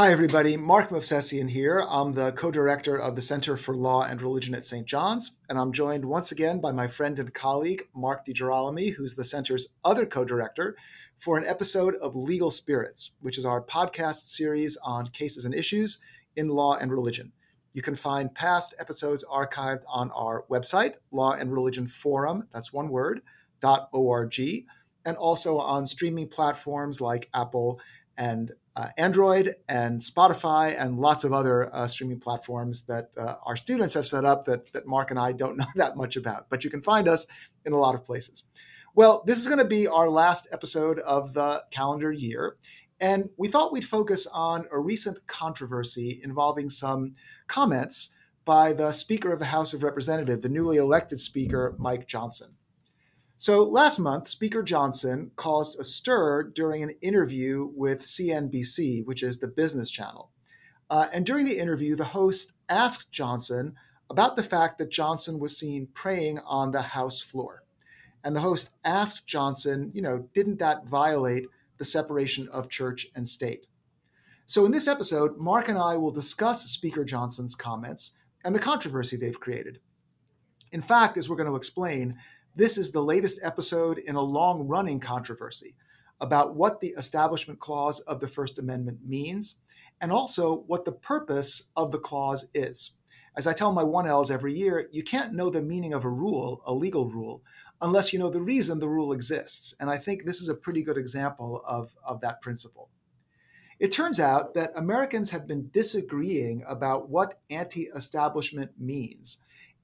Hi, 0.00 0.12
everybody. 0.12 0.56
Mark 0.56 0.90
Movsesian 0.90 1.50
here. 1.50 1.84
I'm 1.88 2.12
the 2.12 2.30
co 2.30 2.52
director 2.52 2.96
of 2.96 3.16
the 3.16 3.20
Center 3.20 3.56
for 3.56 3.74
Law 3.74 4.04
and 4.04 4.22
Religion 4.22 4.54
at 4.54 4.64
St. 4.64 4.86
John's, 4.86 5.40
and 5.48 5.58
I'm 5.58 5.72
joined 5.72 6.04
once 6.04 6.30
again 6.30 6.60
by 6.60 6.70
my 6.70 6.86
friend 6.86 7.18
and 7.18 7.34
colleague, 7.34 7.82
Mark 7.96 8.24
DeGirolami, 8.24 8.94
who's 8.94 9.16
the 9.16 9.24
center's 9.24 9.70
other 9.84 10.06
co 10.06 10.24
director, 10.24 10.76
for 11.16 11.36
an 11.36 11.44
episode 11.44 11.96
of 11.96 12.14
Legal 12.14 12.52
Spirits, 12.52 13.10
which 13.22 13.38
is 13.38 13.44
our 13.44 13.60
podcast 13.60 14.28
series 14.28 14.76
on 14.84 15.08
cases 15.08 15.44
and 15.44 15.52
issues 15.52 15.98
in 16.36 16.46
law 16.46 16.76
and 16.76 16.92
religion. 16.92 17.32
You 17.72 17.82
can 17.82 17.96
find 17.96 18.32
past 18.32 18.76
episodes 18.78 19.24
archived 19.28 19.82
on 19.88 20.12
our 20.12 20.44
website, 20.48 20.94
Law 21.10 21.32
and 21.32 21.52
Religion 21.52 21.88
Forum, 21.88 22.46
that's 22.52 22.72
one 22.72 22.88
word, 22.88 23.20
dot 23.58 23.88
.org, 23.90 24.38
and 25.04 25.16
also 25.16 25.58
on 25.58 25.86
streaming 25.86 26.28
platforms 26.28 27.00
like 27.00 27.28
Apple 27.34 27.80
and 28.16 28.52
uh, 28.78 28.90
Android 28.96 29.56
and 29.68 30.00
Spotify 30.00 30.80
and 30.80 31.00
lots 31.00 31.24
of 31.24 31.32
other 31.32 31.74
uh, 31.74 31.88
streaming 31.88 32.20
platforms 32.20 32.84
that 32.84 33.10
uh, 33.16 33.34
our 33.44 33.56
students 33.56 33.94
have 33.94 34.06
set 34.06 34.24
up 34.24 34.44
that, 34.44 34.72
that 34.72 34.86
Mark 34.86 35.10
and 35.10 35.18
I 35.18 35.32
don't 35.32 35.56
know 35.58 35.66
that 35.74 35.96
much 35.96 36.14
about. 36.14 36.48
But 36.48 36.62
you 36.62 36.70
can 36.70 36.80
find 36.80 37.08
us 37.08 37.26
in 37.64 37.72
a 37.72 37.76
lot 37.76 37.96
of 37.96 38.04
places. 38.04 38.44
Well, 38.94 39.24
this 39.26 39.38
is 39.38 39.46
going 39.46 39.58
to 39.58 39.64
be 39.64 39.88
our 39.88 40.08
last 40.08 40.46
episode 40.52 41.00
of 41.00 41.34
the 41.34 41.64
calendar 41.72 42.12
year. 42.12 42.56
And 43.00 43.30
we 43.36 43.48
thought 43.48 43.72
we'd 43.72 43.84
focus 43.84 44.28
on 44.28 44.66
a 44.70 44.78
recent 44.78 45.26
controversy 45.26 46.20
involving 46.22 46.70
some 46.70 47.16
comments 47.48 48.14
by 48.44 48.72
the 48.72 48.92
Speaker 48.92 49.32
of 49.32 49.40
the 49.40 49.46
House 49.46 49.74
of 49.74 49.82
Representatives, 49.82 50.42
the 50.42 50.48
newly 50.48 50.76
elected 50.76 51.18
Speaker, 51.18 51.74
Mike 51.78 52.06
Johnson. 52.06 52.57
So 53.40 53.62
last 53.62 54.00
month, 54.00 54.26
Speaker 54.26 54.64
Johnson 54.64 55.30
caused 55.36 55.78
a 55.78 55.84
stir 55.84 56.42
during 56.42 56.82
an 56.82 56.96
interview 57.00 57.70
with 57.72 58.02
CNBC, 58.02 59.06
which 59.06 59.22
is 59.22 59.38
the 59.38 59.46
business 59.46 59.90
channel. 59.90 60.32
Uh, 60.90 61.06
and 61.12 61.24
during 61.24 61.44
the 61.44 61.56
interview, 61.56 61.94
the 61.94 62.02
host 62.02 62.54
asked 62.68 63.12
Johnson 63.12 63.76
about 64.10 64.34
the 64.34 64.42
fact 64.42 64.78
that 64.78 64.90
Johnson 64.90 65.38
was 65.38 65.56
seen 65.56 65.86
praying 65.94 66.40
on 66.40 66.72
the 66.72 66.82
House 66.82 67.22
floor. 67.22 67.62
And 68.24 68.34
the 68.34 68.40
host 68.40 68.70
asked 68.84 69.28
Johnson, 69.28 69.92
you 69.94 70.02
know, 70.02 70.28
didn't 70.34 70.58
that 70.58 70.88
violate 70.88 71.46
the 71.76 71.84
separation 71.84 72.48
of 72.48 72.68
church 72.68 73.06
and 73.14 73.28
state? 73.28 73.68
So 74.46 74.66
in 74.66 74.72
this 74.72 74.88
episode, 74.88 75.38
Mark 75.38 75.68
and 75.68 75.78
I 75.78 75.96
will 75.96 76.10
discuss 76.10 76.68
Speaker 76.68 77.04
Johnson's 77.04 77.54
comments 77.54 78.16
and 78.44 78.52
the 78.52 78.58
controversy 78.58 79.16
they've 79.16 79.38
created. 79.38 79.78
In 80.72 80.82
fact, 80.82 81.16
as 81.16 81.28
we're 81.28 81.36
going 81.36 81.48
to 81.48 81.56
explain, 81.56 82.18
this 82.58 82.76
is 82.76 82.90
the 82.90 83.00
latest 83.00 83.38
episode 83.44 83.98
in 83.98 84.16
a 84.16 84.20
long 84.20 84.66
running 84.66 84.98
controversy 84.98 85.76
about 86.20 86.56
what 86.56 86.80
the 86.80 86.88
Establishment 86.88 87.60
Clause 87.60 88.00
of 88.00 88.18
the 88.18 88.26
First 88.26 88.58
Amendment 88.58 88.98
means 89.06 89.60
and 90.00 90.10
also 90.10 90.64
what 90.66 90.84
the 90.84 90.90
purpose 90.90 91.70
of 91.76 91.92
the 91.92 92.00
clause 92.00 92.48
is. 92.54 92.90
As 93.36 93.46
I 93.46 93.52
tell 93.52 93.70
my 93.70 93.84
1Ls 93.84 94.32
every 94.32 94.54
year, 94.54 94.88
you 94.90 95.04
can't 95.04 95.34
know 95.34 95.50
the 95.50 95.62
meaning 95.62 95.92
of 95.92 96.04
a 96.04 96.10
rule, 96.10 96.60
a 96.66 96.74
legal 96.74 97.08
rule, 97.08 97.44
unless 97.80 98.12
you 98.12 98.18
know 98.18 98.28
the 98.28 98.42
reason 98.42 98.80
the 98.80 98.88
rule 98.88 99.12
exists. 99.12 99.72
And 99.78 99.88
I 99.88 99.96
think 99.96 100.24
this 100.24 100.40
is 100.40 100.48
a 100.48 100.54
pretty 100.56 100.82
good 100.82 100.98
example 100.98 101.62
of, 101.64 101.94
of 102.04 102.20
that 102.22 102.42
principle. 102.42 102.90
It 103.78 103.92
turns 103.92 104.18
out 104.18 104.54
that 104.54 104.72
Americans 104.74 105.30
have 105.30 105.46
been 105.46 105.68
disagreeing 105.70 106.64
about 106.66 107.08
what 107.08 107.38
anti 107.50 107.84
establishment 107.94 108.72
means 108.80 109.38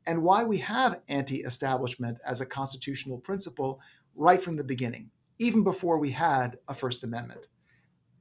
and 0.07 0.23
why 0.23 0.45
we 0.45 0.59
have 0.59 1.01
anti 1.09 1.43
establishment 1.43 2.19
as 2.27 2.41
a 2.41 2.47
constitutional 2.47 3.19
principle 3.19 3.81
right 4.15 4.43
from 4.43 4.57
the 4.57 4.65
beginning, 4.65 5.11
even 5.39 5.65
before 5.65 5.99
we 5.99 6.11
had 6.11 6.59
a 6.69 6.75
First 6.75 7.05
Amendment. 7.05 7.49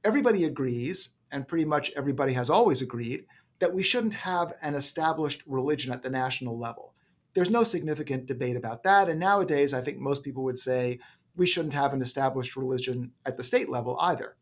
Everybody 0.02 0.44
agrees, 0.44 1.10
and 1.30 1.48
pretty 1.48 1.64
much 1.64 1.92
everybody 1.96 2.32
has 2.34 2.50
always 2.50 2.82
agreed, 2.82 3.26
that 3.58 3.72
we 3.72 3.82
shouldn't 3.82 4.14
have 4.14 4.52
an 4.62 4.74
established 4.74 5.42
religion 5.46 5.92
at 5.92 6.02
the 6.02 6.10
national 6.10 6.58
level. 6.58 6.94
There's 7.34 7.50
no 7.50 7.64
significant 7.64 8.26
debate 8.26 8.56
about 8.56 8.82
that. 8.84 9.08
And 9.08 9.18
nowadays, 9.18 9.74
I 9.74 9.80
think 9.80 9.98
most 9.98 10.22
people 10.22 10.44
would 10.44 10.58
say 10.58 10.98
we 11.36 11.46
shouldn't 11.46 11.74
have 11.74 11.92
an 11.92 12.02
established 12.02 12.56
religion 12.56 13.12
at 13.26 13.36
the 13.36 13.42
state 13.42 13.68
level 13.68 13.98
either. 14.00 14.36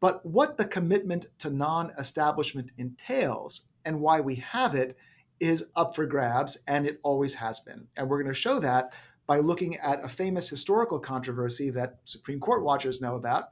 But 0.00 0.24
what 0.24 0.56
the 0.56 0.64
commitment 0.64 1.26
to 1.38 1.50
non 1.50 1.90
establishment 1.98 2.72
entails 2.78 3.66
and 3.84 4.00
why 4.00 4.20
we 4.20 4.36
have 4.36 4.74
it 4.74 4.96
is 5.40 5.70
up 5.74 5.96
for 5.96 6.06
grabs, 6.06 6.58
and 6.66 6.86
it 6.86 7.00
always 7.02 7.34
has 7.34 7.60
been. 7.60 7.88
And 7.96 8.08
we're 8.08 8.22
going 8.22 8.32
to 8.32 8.38
show 8.38 8.60
that 8.60 8.92
by 9.26 9.38
looking 9.38 9.76
at 9.76 10.04
a 10.04 10.08
famous 10.08 10.48
historical 10.48 10.98
controversy 10.98 11.70
that 11.70 11.98
Supreme 12.04 12.40
Court 12.40 12.62
watchers 12.62 13.00
know 13.00 13.16
about, 13.16 13.50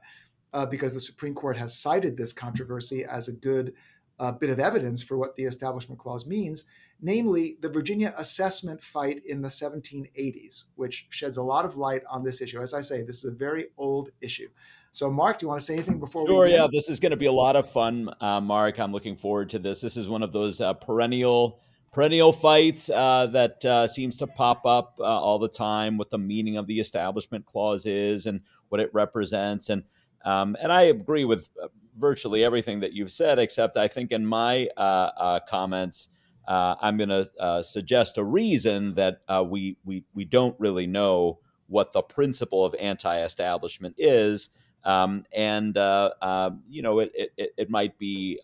uh, 0.53 0.65
because 0.65 0.93
the 0.93 0.99
Supreme 0.99 1.33
Court 1.33 1.57
has 1.57 1.77
cited 1.77 2.17
this 2.17 2.33
controversy 2.33 3.05
as 3.05 3.27
a 3.27 3.33
good 3.33 3.73
uh, 4.19 4.31
bit 4.31 4.49
of 4.49 4.59
evidence 4.59 5.01
for 5.01 5.17
what 5.17 5.35
the 5.35 5.45
Establishment 5.45 5.99
Clause 5.99 6.27
means, 6.27 6.65
namely 7.01 7.57
the 7.61 7.69
Virginia 7.69 8.13
assessment 8.17 8.83
fight 8.83 9.21
in 9.25 9.41
the 9.41 9.47
1780s, 9.47 10.65
which 10.75 11.07
sheds 11.09 11.37
a 11.37 11.43
lot 11.43 11.65
of 11.65 11.77
light 11.77 12.03
on 12.09 12.23
this 12.23 12.41
issue. 12.41 12.61
As 12.61 12.73
I 12.73 12.81
say, 12.81 13.01
this 13.01 13.23
is 13.23 13.31
a 13.31 13.35
very 13.35 13.67
old 13.77 14.09
issue. 14.21 14.49
So, 14.91 15.09
Mark, 15.09 15.39
do 15.39 15.45
you 15.45 15.47
want 15.49 15.61
to 15.61 15.65
say 15.65 15.75
anything 15.75 15.99
before 15.99 16.25
sure, 16.27 16.45
we? 16.45 16.49
Sure. 16.49 16.57
Yeah, 16.57 16.67
this 16.71 16.89
is 16.89 16.99
going 16.99 17.11
to 17.11 17.17
be 17.17 17.27
a 17.27 17.31
lot 17.31 17.55
of 17.55 17.69
fun, 17.69 18.09
uh, 18.19 18.41
Mark. 18.41 18.79
I'm 18.79 18.91
looking 18.91 19.15
forward 19.15 19.49
to 19.51 19.59
this. 19.59 19.81
This 19.81 19.95
is 19.95 20.09
one 20.09 20.23
of 20.23 20.31
those 20.31 20.59
uh, 20.59 20.73
perennial 20.73 21.61
perennial 21.91 22.31
fights 22.31 22.89
uh, 22.89 23.27
that 23.27 23.63
uh, 23.65 23.87
seems 23.87 24.17
to 24.17 24.27
pop 24.27 24.65
up 24.65 24.95
uh, 24.99 25.03
all 25.03 25.39
the 25.39 25.49
time 25.49 25.97
what 25.97 26.09
the 26.09 26.17
meaning 26.17 26.57
of 26.57 26.67
the 26.67 26.79
establishment 26.79 27.45
clause 27.45 27.85
is 27.85 28.25
and 28.25 28.41
what 28.69 28.79
it 28.79 28.89
represents. 28.93 29.69
And 29.69 29.83
um, 30.25 30.57
and 30.61 30.71
I 30.71 30.83
agree 30.83 31.25
with 31.25 31.47
uh, 31.61 31.67
virtually 31.95 32.43
everything 32.43 32.81
that 32.81 32.93
you've 32.93 33.11
said 33.11 33.39
except 33.39 33.77
I 33.77 33.87
think 33.87 34.11
in 34.11 34.25
my 34.25 34.67
uh, 34.77 35.11
uh, 35.17 35.39
comments 35.47 36.09
I'm 36.47 36.97
going 36.97 37.09
to 37.09 37.63
suggest 37.63 38.17
a 38.17 38.23
reason 38.23 38.95
that 38.95 39.21
we 39.47 39.77
we 39.83 40.03
we 40.13 40.25
don't 40.25 40.59
really 40.59 40.87
know 40.87 41.39
what 41.67 41.93
the 41.93 42.01
principle 42.01 42.65
of 42.65 42.73
anti-establishment 42.79 43.95
is. 43.99 44.49
Um, 44.83 45.25
and 45.31 45.77
um, 45.77 46.63
you 46.67 46.81
know 46.81 46.99
it, 46.99 47.11
it, 47.15 47.53
it 47.57 47.69
might 47.69 47.99
be 47.99 48.39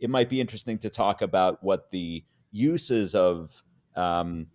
it 0.00 0.10
might 0.10 0.28
be 0.28 0.40
interesting 0.40 0.78
to 0.78 0.90
talk 0.90 1.22
about 1.22 1.62
what 1.62 1.90
the 1.90 2.24
uses 2.54 3.16
of 3.16 3.62
um, 3.96 4.46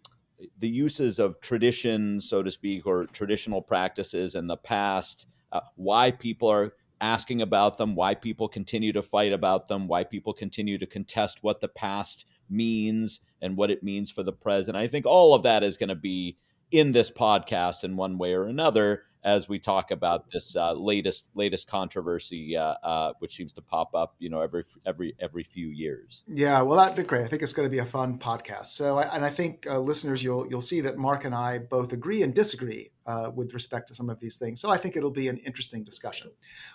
the 0.58 0.70
uses 0.70 1.20
of 1.20 1.40
tradition, 1.42 2.22
so 2.22 2.42
to 2.42 2.50
speak, 2.50 2.88
or 2.88 3.06
traditional 3.08 3.62
practices 3.62 4.36
in 4.36 4.48
the 4.48 4.58
past, 4.58 5.28
uh, 5.52 5.60
why 5.76 6.10
people 6.10 6.48
are 6.48 6.74
asking 7.02 7.42
about 7.42 7.78
them, 7.78 7.96
why 7.96 8.16
people 8.16 8.48
continue 8.48 8.94
to 8.94 9.02
fight 9.02 9.34
about 9.34 9.68
them, 9.68 9.88
why 9.88 10.04
people 10.04 10.34
continue 10.34 10.78
to 10.78 10.86
contest 10.86 11.40
what 11.42 11.60
the 11.60 11.68
past 11.68 12.26
means 12.50 13.20
and 13.42 13.58
what 13.58 13.70
it 13.70 13.84
means 13.84 14.10
for 14.10 14.24
the 14.24 14.32
present. 14.32 14.78
I 14.78 14.88
think 14.88 15.06
all 15.06 15.34
of 15.34 15.44
that 15.44 15.64
is 15.64 15.78
going 15.78 15.90
to 15.90 15.96
be 15.96 16.38
in 16.72 16.94
this 16.94 17.12
podcast 17.12 17.84
in 17.84 17.98
one 17.98 18.18
way 18.18 18.34
or 18.34 18.46
another 18.46 19.04
as 19.24 19.50
we 19.50 19.60
talk 19.60 19.92
about 19.92 20.32
this 20.32 20.56
uh, 20.56 20.74
latest 20.74 21.28
latest 21.36 21.68
controversy, 21.68 22.56
uh, 22.56 22.76
uh, 22.84 23.14
which 23.20 23.36
seems 23.36 23.52
to 23.54 23.62
pop 23.62 23.94
up, 23.94 24.16
you 24.20 24.30
know, 24.30 24.42
every 24.42 24.64
every 24.86 25.16
every 25.20 25.44
few 25.44 25.68
years. 25.68 26.24
Yeah, 26.28 26.62
well, 26.62 26.78
that'd 26.78 26.96
be 26.96 27.04
great. 27.04 27.24
I 27.24 27.28
think 27.28 27.42
it's 27.42 27.54
going 27.54 27.66
to 27.66 27.72
be 27.72 27.80
a 27.80 27.86
fun 27.86 28.18
podcast. 28.18 28.68
So, 28.68 28.98
I, 28.98 29.14
and 29.16 29.26
I 29.26 29.30
think 29.30 29.68
uh, 29.70 29.80
listeners, 29.80 30.24
you'll 30.24 30.48
you'll 30.50 30.62
see 30.62 30.82
that 30.82 30.98
Mark 30.98 31.26
and 31.26 31.36
I 31.36 31.60
both 31.60 31.92
agree 31.92 32.24
and 32.24 32.34
disagree 32.34 32.92
uh, 33.06 33.32
with 33.34 33.54
respect 33.54 33.90
to 33.90 33.96
some 33.96 34.10
of 34.10 34.20
these 34.20 34.38
things. 34.38 34.62
So, 34.62 34.70
I 34.70 34.78
think 34.78 34.96
it'll 34.96 35.12
be 35.12 35.28
an 35.28 35.38
interesting 35.40 35.84
discussion. 35.84 36.32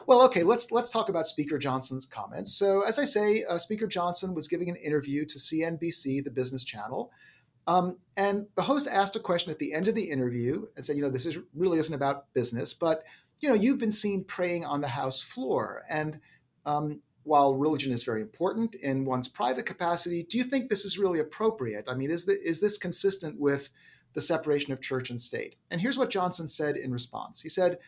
Well, 0.06 0.22
okay, 0.22 0.43
let's 0.43 0.71
let's 0.71 0.91
talk 0.91 1.09
about 1.09 1.26
Speaker 1.26 1.56
Johnson's 1.56 2.05
comments. 2.05 2.55
So, 2.55 2.82
as 2.82 2.99
I 2.99 3.05
say, 3.05 3.44
uh, 3.49 3.56
Speaker 3.56 3.87
Johnson 3.87 4.35
was 4.35 4.49
giving 4.49 4.69
an 4.69 4.76
interview 4.76 5.25
to 5.25 5.38
CNBC, 5.38 6.25
the 6.25 6.31
business 6.31 6.64
channel. 6.64 7.11
Um, 7.66 7.99
and 8.16 8.46
the 8.56 8.62
host 8.62 8.88
asked 8.90 9.16
a 9.16 9.20
question 9.20 9.50
at 9.50 9.58
the 9.58 9.72
end 9.72 9.88
of 9.88 9.94
the 9.94 10.11
interview 10.11 10.66
and 10.76 10.84
said, 10.84 10.96
you 10.96 11.02
know, 11.02 11.11
this 11.11 11.26
is 11.26 11.38
really 11.55 11.78
isn't 11.78 11.94
about 11.94 12.32
business, 12.34 12.75
but 12.75 13.05
you 13.40 13.49
know, 13.49 13.55
you've 13.55 13.78
been 13.78 13.93
seen 13.93 14.25
praying 14.25 14.64
on 14.64 14.81
the 14.81 14.88
House 14.88 15.20
floor. 15.20 15.84
And 15.88 16.20
um, 16.66 17.00
while 17.25 17.55
religion 17.55 17.93
is 17.93 18.05
very 18.05 18.20
important 18.20 18.75
in 18.75 19.05
one's 19.05 19.28
private 19.28 19.66
capacity, 19.66 20.22
do 20.22 20.38
you 20.38 20.44
think 20.44 20.69
this 20.69 20.84
is 20.84 20.99
really 20.99 21.19
appropriate? 21.19 21.88
I 21.88 21.94
mean, 21.94 22.11
is, 22.11 22.25
the, 22.25 22.40
is 22.40 22.61
this 22.61 22.78
consistent 22.78 23.40
with 23.40 23.70
the 24.12 24.20
separation 24.20 24.72
of 24.72 24.81
church 24.81 25.11
and 25.11 25.20
state? 25.20 25.56
And 25.70 25.81
here's 25.81 25.99
what 25.99 26.11
Johnson 26.11 26.49
said 26.49 26.76
in 26.76 26.93
response. 26.93 27.40
He 27.40 27.49
said, 27.49 27.78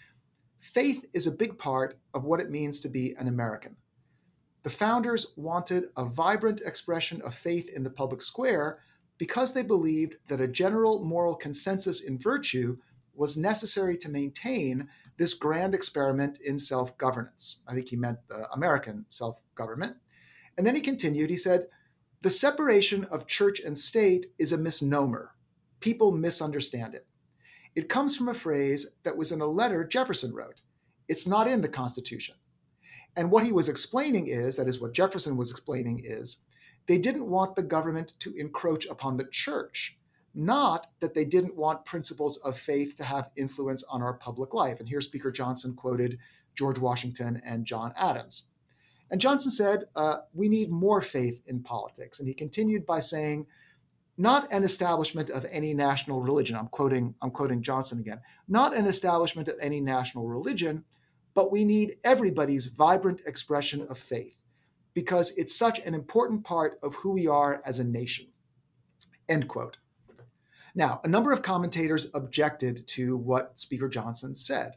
faith 0.61 1.06
is 1.12 1.26
a 1.26 1.32
big 1.32 1.58
part 1.58 1.99
of 2.12 2.25
what 2.25 2.40
it 2.40 2.50
means 2.50 2.81
to 2.81 2.88
be 2.88 3.14
an 3.19 3.28
American. 3.28 3.76
The 4.62 4.70
founders 4.70 5.32
wanted 5.37 5.90
a 5.96 6.05
vibrant 6.05 6.61
expression 6.62 7.23
of 7.23 7.34
faith 7.34 7.69
in 7.69 7.84
the 7.84 7.90
public 7.90 8.20
square 8.20 8.81
because 9.19 9.53
they 9.53 9.63
believed 9.63 10.17
that 10.29 10.41
a 10.41 10.49
general 10.49 11.03
moral 11.05 11.35
consensus 11.35 12.03
in 12.03 12.19
virtue 12.19 12.77
was 13.15 13.37
necessary 13.37 13.97
to 13.97 14.11
maintain 14.11 14.89
this 15.17 15.35
grand 15.35 15.75
experiment 15.75 16.39
in 16.41 16.59
self 16.59 16.97
governance. 16.99 17.61
I 17.67 17.75
think 17.75 17.89
he 17.89 17.97
meant 17.97 18.19
the 18.29 18.51
American 18.53 19.07
self 19.09 19.41
government. 19.55 19.97
And 20.57 20.67
then 20.67 20.75
he 20.75 20.81
continued, 20.81 21.31
he 21.31 21.37
said, 21.37 21.67
The 22.23 22.31
separation 22.31 23.05
of 23.07 23.27
church 23.27 23.61
and 23.61 23.77
state 23.77 24.27
is 24.39 24.53
a 24.53 24.59
misnomer. 24.59 25.33
People 25.81 26.12
misunderstand 26.12 26.95
it. 26.95 27.07
It 27.75 27.89
comes 27.89 28.17
from 28.17 28.29
a 28.29 28.35
phrase 28.35 28.93
that 29.03 29.17
was 29.17 29.33
in 29.33 29.41
a 29.41 29.47
letter 29.47 29.85
Jefferson 29.85 30.35
wrote. 30.35 30.61
It's 31.09 31.27
not 31.27 31.49
in 31.49 31.61
the 31.61 31.69
Constitution. 31.69 32.35
And 33.17 33.31
what 33.31 33.45
he 33.45 33.53
was 33.53 33.69
explaining 33.69 34.27
is 34.27 34.57
that 34.57 34.69
is 34.69 34.81
what 34.81 34.93
Jefferson 34.93 35.37
was 35.37 35.51
explaining 35.51 36.03
is 36.05 36.41
they 36.87 36.99
didn't 36.99 37.29
want 37.29 37.56
the 37.56 37.62
government 37.62 38.12
to 38.21 38.35
encroach 38.37 38.87
upon 38.87 39.17
the 39.17 39.25
church, 39.25 39.99
not 40.35 40.88
that 41.00 41.15
they 41.15 41.25
didn't 41.25 41.56
want 41.56 41.85
principles 41.85 42.37
of 42.38 42.59
faith 42.59 42.97
to 42.97 43.05
have 43.05 43.31
influence 43.37 43.83
on 43.85 44.03
our 44.03 44.15
public 44.15 44.55
life. 44.55 44.81
And 44.81 44.88
here 44.88 45.00
Speaker 45.00 45.33
Johnson 45.33 45.75
quoted 45.75 46.19
George 46.55 46.79
Washington 46.79 47.43
and 47.44 47.65
John 47.65 47.93
Adams. 47.97 48.44
And 49.11 49.21
Johnson 49.21 49.50
said, 49.50 49.85
uh, 49.94 50.19
We 50.33 50.49
need 50.49 50.71
more 50.71 51.00
faith 51.00 51.43
in 51.47 51.62
politics. 51.62 52.19
And 52.19 52.29
he 52.29 52.35
continued 52.35 52.87
by 52.87 53.00
saying, 53.00 53.47
not 54.19 54.50
an 54.50 54.65
establishment 54.65 55.29
of 55.29 55.44
any 55.50 55.75
national 55.75 56.23
religion. 56.23 56.56
I'm 56.56 56.69
quoting, 56.69 57.15
I'm 57.21 57.31
quoting 57.31 57.62
Johnson 57.62 57.99
again. 57.99 58.21
Not 58.49 58.75
an 58.75 58.87
establishment 58.87 59.49
of 59.49 59.56
any 59.61 59.81
national 59.81 60.27
religion, 60.27 60.85
but 61.35 61.53
we 61.53 61.65
need 61.65 61.97
everybody's 62.03 62.69
vibrant 62.69 63.21
expression 63.27 63.87
of 63.91 63.99
faith 63.99 64.36
because 64.97 65.37
it's 65.37 65.55
such 65.55 65.79
an 65.81 65.93
important 65.93 66.43
part 66.43 66.79
of 66.83 66.95
who 66.95 67.11
we 67.11 67.27
are 67.27 67.61
as 67.67 67.79
a 67.79 67.85
nation. 67.85 68.27
End 69.29 69.47
quote. 69.47 69.77
Now, 70.75 71.03
a 71.05 71.09
number 71.09 71.33
of 71.33 71.43
commentators 71.43 72.09
objected 72.15 72.87
to 72.89 73.15
what 73.15 73.59
Speaker 73.59 73.91
Johnson 73.91 74.35
said. 74.35 74.73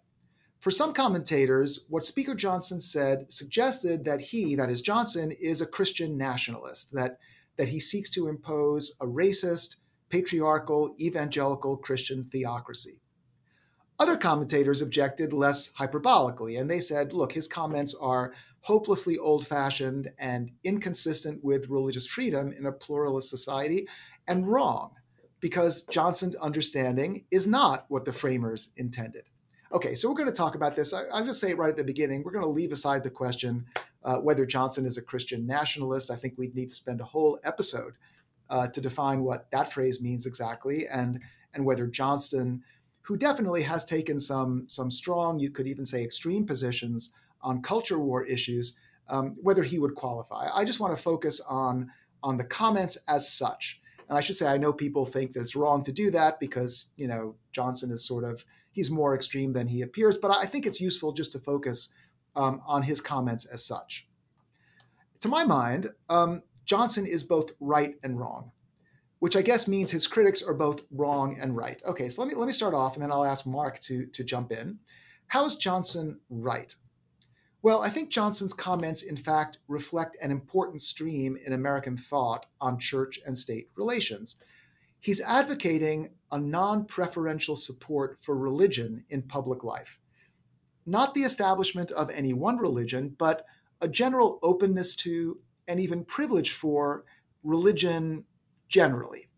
For 0.60 0.72
some 0.72 0.92
commentators, 0.92 1.86
what 1.88 2.04
Speaker 2.04 2.36
Johnson 2.36 2.82
said 2.82 3.32
suggested 3.32 4.04
that 4.04 4.20
he, 4.20 4.56
that 4.56 4.70
is 4.70 4.82
Johnson, 4.82 5.32
is 5.40 5.62
a 5.62 5.66
Christian 5.66 6.18
nationalist, 6.18 6.92
that, 6.92 7.18
that 7.56 7.70
he 7.70 7.80
seeks 7.80 8.10
to 8.10 8.28
impose 8.28 8.98
a 9.00 9.06
racist, 9.06 9.78
patriarchal, 10.10 10.96
evangelical 11.00 11.78
Christian 11.78 12.26
theocracy. 12.26 13.00
Other 14.00 14.18
commentators 14.18 14.82
objected 14.82 15.32
less 15.32 15.72
hyperbolically, 15.72 16.60
and 16.60 16.70
they 16.70 16.82
said, 16.82 17.14
look, 17.14 17.32
his 17.32 17.48
comments 17.48 17.96
are 17.96 18.34
hopelessly 18.62 19.18
old 19.18 19.48
fashioned 19.48 20.12
and 20.18 20.52
inconsistent 20.64 21.44
with 21.44 21.70
religious 21.70 22.06
freedom 22.06 22.52
in 22.52 22.66
a 22.66 22.72
pluralist 22.72 23.30
society, 23.30 23.88
and 24.28 24.48
wrong, 24.48 24.92
because 25.40 25.84
Johnson's 25.84 26.36
understanding 26.36 27.26
is 27.32 27.48
not 27.48 27.86
what 27.90 28.06
the 28.06 28.14
framers 28.14 28.72
intended. 28.78 29.24
Okay, 29.72 29.94
so 29.94 30.10
we're 30.10 30.16
going 30.16 30.28
to 30.28 30.34
talk 30.34 30.56
about 30.56 30.76
this. 30.76 30.94
I, 30.94 31.04
will 31.20 31.26
just 31.26 31.40
say 31.40 31.52
it 31.52 31.58
right 31.58 31.70
at 31.70 31.78
the 31.78 31.84
beginning. 31.84 32.24
We're 32.24 32.32
going 32.32 32.44
to 32.44 32.50
leave 32.50 32.72
aside 32.72 33.04
the 33.04 33.12
question 33.12 33.66
uh, 34.04 34.16
whether 34.16 34.46
Johnson 34.46 34.86
is 34.86 34.98
a 34.98 35.02
Christian 35.02 35.46
nationalist. 35.46 36.10
I 36.10 36.16
think 36.16 36.36
we'd 36.38 36.56
need 36.56 36.70
to 36.70 36.76
spend 36.76 37.02
a 37.02 37.06
whole 37.06 37.40
episode 37.44 37.94
uh, 38.50 38.68
to 38.68 38.82
define 38.82 39.24
what 39.24 39.50
that 39.52 39.72
phrase 39.72 40.02
means 40.02 40.26
exactly, 40.26 40.88
and 40.88 41.22
and 41.54 41.66
whether 41.66 41.86
Johnson, 41.88 42.64
who 43.02 43.16
definitely 43.18 43.62
has 43.64 43.86
taken 43.86 44.20
some 44.20 44.66
some 44.68 44.90
strong, 44.90 45.40
you 45.40 45.52
could 45.52 45.68
even 45.68 45.86
say 45.86 46.04
extreme 46.04 46.46
positions 46.46 47.14
on 47.42 47.62
culture 47.62 48.00
war 48.00 48.26
issues, 48.26 48.78
um, 49.08 49.36
whether 49.42 49.64
he 49.64 49.80
would 49.80 49.96
qualify. 49.96 50.50
I 50.54 50.64
just 50.66 50.80
want 50.80 50.96
to 50.96 51.02
focus 51.02 51.42
on 51.42 51.92
on 52.22 52.38
the 52.38 52.44
comments 52.44 52.98
as 53.08 53.32
such. 53.32 53.82
And 54.08 54.18
I 54.18 54.22
should 54.22 54.36
say, 54.36 54.48
I 54.48 54.58
know 54.58 54.74
people 54.74 55.06
think 55.06 55.34
that 55.34 55.42
it's 55.42 55.56
wrong 55.56 55.84
to 55.84 55.92
do 55.92 56.12
that 56.12 56.40
because 56.40 56.88
you 56.98 57.08
know 57.08 57.36
Johnson 57.52 57.92
is 57.92 58.06
sort 58.06 58.24
of 58.24 58.46
he's 58.72 58.92
more 58.92 59.16
extreme 59.16 59.54
than 59.54 59.68
he 59.68 59.82
appears. 59.82 60.18
But 60.18 60.32
I 60.32 60.46
think 60.46 60.66
it's 60.66 60.82
useful 60.82 61.12
just 61.12 61.32
to 61.34 61.40
focus 61.40 61.90
um, 62.36 62.62
on 62.66 62.84
his 62.84 63.02
comments 63.02 63.46
as 63.46 63.66
such. 63.66 64.08
To 65.22 65.28
my 65.28 65.44
mind, 65.44 65.92
um, 66.10 66.44
Johnson 66.66 67.06
is 67.06 67.24
both 67.24 67.52
right 67.60 67.96
and 68.04 68.20
wrong, 68.20 68.52
which 69.20 69.36
I 69.36 69.42
guess 69.42 69.68
means 69.68 69.92
his 69.92 70.08
critics 70.08 70.42
are 70.42 70.54
both 70.54 70.84
wrong 70.92 71.38
and 71.40 71.56
right. 71.56 71.82
Okay, 71.86 72.10
so 72.10 72.22
let 72.22 72.30
me 72.30 72.36
let 72.36 72.48
me 72.48 72.54
start 72.54 72.74
off, 72.74 72.96
and 72.96 73.04
then 73.04 73.12
I'll 73.12 73.26
ask 73.26 73.46
Mark 73.46 73.80
to 73.82 74.06
to 74.06 74.24
jump 74.24 74.52
in. 74.52 74.80
How 75.28 75.46
is 75.46 75.56
Johnson 75.56 76.20
right? 76.30 76.74
Well, 77.62 77.82
I 77.82 77.90
think 77.90 78.10
Johnson's 78.10 78.54
comments, 78.54 79.04
in 79.04 79.18
fact, 79.18 79.58
reflect 79.68 80.16
an 80.22 80.32
important 80.32 80.82
stream 80.82 81.38
in 81.46 81.54
American 81.54 81.98
thought 81.98 82.46
on 82.62 82.80
church 82.80 83.20
and 83.26 83.38
state 83.38 83.70
relations. 83.76 84.38
He's 85.02 85.22
advocating 85.22 86.12
a 86.32 86.40
non 86.40 86.86
preferential 86.86 87.56
support 87.56 88.20
for 88.20 88.36
religion 88.36 89.04
in 89.10 89.24
public 89.24 89.64
life. 89.64 90.00
Not 90.86 91.14
the 91.14 91.24
establishment 91.24 91.92
of 91.92 92.10
any 92.10 92.34
one 92.34 92.58
religion, 92.58 93.16
but 93.18 93.46
a 93.82 93.88
general 93.88 94.40
openness 94.42 94.96
to 94.96 95.40
and 95.68 95.80
even 95.80 96.04
privilege 96.06 96.52
for 96.52 97.04
religion 97.44 98.26
generally. 98.68 99.30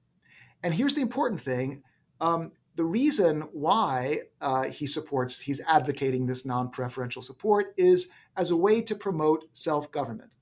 And 0.63 0.73
here's 0.73 0.93
the 0.93 1.01
important 1.01 1.41
thing 1.41 1.83
um, 2.19 2.51
the 2.75 2.85
reason 2.85 3.41
why 3.51 4.21
uh, 4.39 4.63
he 4.63 4.87
supports, 4.87 5.41
he's 5.41 5.61
advocating 5.67 6.25
this 6.25 6.45
non 6.45 6.69
preferential 6.69 7.21
support 7.21 7.73
is 7.77 8.09
as 8.37 8.51
a 8.51 8.57
way 8.57 8.81
to 8.81 8.95
promote 8.95 9.45
self 9.51 9.91
government. 9.91 10.35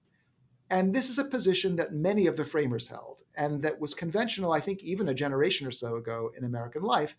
And 0.69 0.93
this 0.93 1.09
is 1.09 1.17
a 1.17 1.25
position 1.25 1.75
that 1.77 1.93
many 1.93 2.27
of 2.27 2.37
the 2.37 2.45
framers 2.45 2.87
held 2.87 3.23
and 3.35 3.63
that 3.63 3.79
was 3.79 3.95
conventional, 3.95 4.51
I 4.51 4.59
think, 4.59 4.83
even 4.83 5.09
a 5.09 5.13
generation 5.13 5.65
or 5.65 5.71
so 5.71 5.95
ago 5.95 6.31
in 6.37 6.43
American 6.43 6.83
life. 6.83 7.15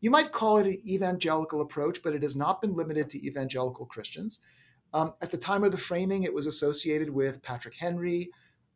You 0.00 0.10
might 0.10 0.32
call 0.32 0.58
it 0.58 0.66
an 0.66 0.82
evangelical 0.86 1.60
approach, 1.60 2.02
but 2.02 2.14
it 2.14 2.22
has 2.22 2.36
not 2.36 2.60
been 2.60 2.74
limited 2.74 3.10
to 3.10 3.26
evangelical 3.26 3.86
Christians. 3.86 4.40
Um, 4.92 5.14
at 5.20 5.30
the 5.30 5.36
time 5.36 5.64
of 5.64 5.72
the 5.72 5.78
framing, 5.78 6.22
it 6.22 6.32
was 6.32 6.46
associated 6.46 7.10
with 7.10 7.42
Patrick 7.42 7.74
Henry, 7.74 8.30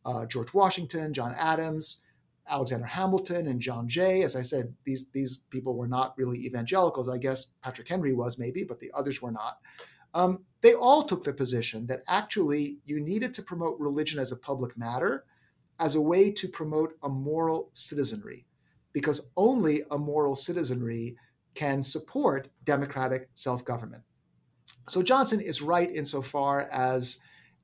uh, 0.05 0.26
George 0.26 0.52
Washington, 0.52 1.14
John 1.14 1.34
Adams, 1.37 2.02
Alexander 2.49 2.87
Hamilton 2.87 3.47
and 3.47 3.61
John 3.61 3.89
Jay. 3.89 4.23
As 4.23 4.37
I 4.37 4.43
said, 4.43 4.75
these 4.85 5.09
these 5.11 5.39
people 5.50 5.77
were 5.77 5.89
not 5.89 6.17
really 6.19 6.44
evangelicals. 6.44 7.09
I 7.09 7.19
guess 7.19 7.47
Patrick 7.62 7.89
Henry 7.89 8.12
was 8.12 8.39
maybe, 8.39 8.65
but 8.65 8.81
the 8.81 8.91
others 8.94 9.23
were 9.23 9.33
not. 9.33 9.59
Um, 10.15 10.44
they 10.61 10.75
all 10.75 11.03
took 11.03 11.25
the 11.25 11.33
position 11.33 11.87
that 11.87 12.03
actually 12.06 12.79
you 12.85 13.00
needed 13.00 13.33
to 13.35 13.43
promote 13.43 13.81
religion 13.81 14.19
as 14.21 14.33
a 14.33 14.37
public 14.37 14.77
matter, 14.77 15.25
as 15.79 15.94
a 15.94 16.00
way 16.00 16.31
to 16.33 16.49
promote 16.49 16.94
a 17.03 17.09
moral 17.09 17.71
citizenry, 17.73 18.47
because 18.93 19.29
only 19.37 19.83
a 19.91 19.97
moral 19.97 20.35
citizenry 20.35 21.17
can 21.55 21.83
support 21.83 22.49
democratic 22.65 23.29
self-government. 23.35 24.03
So 24.89 25.03
Johnson 25.03 25.41
is 25.41 25.62
right 25.62 25.91
insofar 25.91 26.69
as 26.71 27.21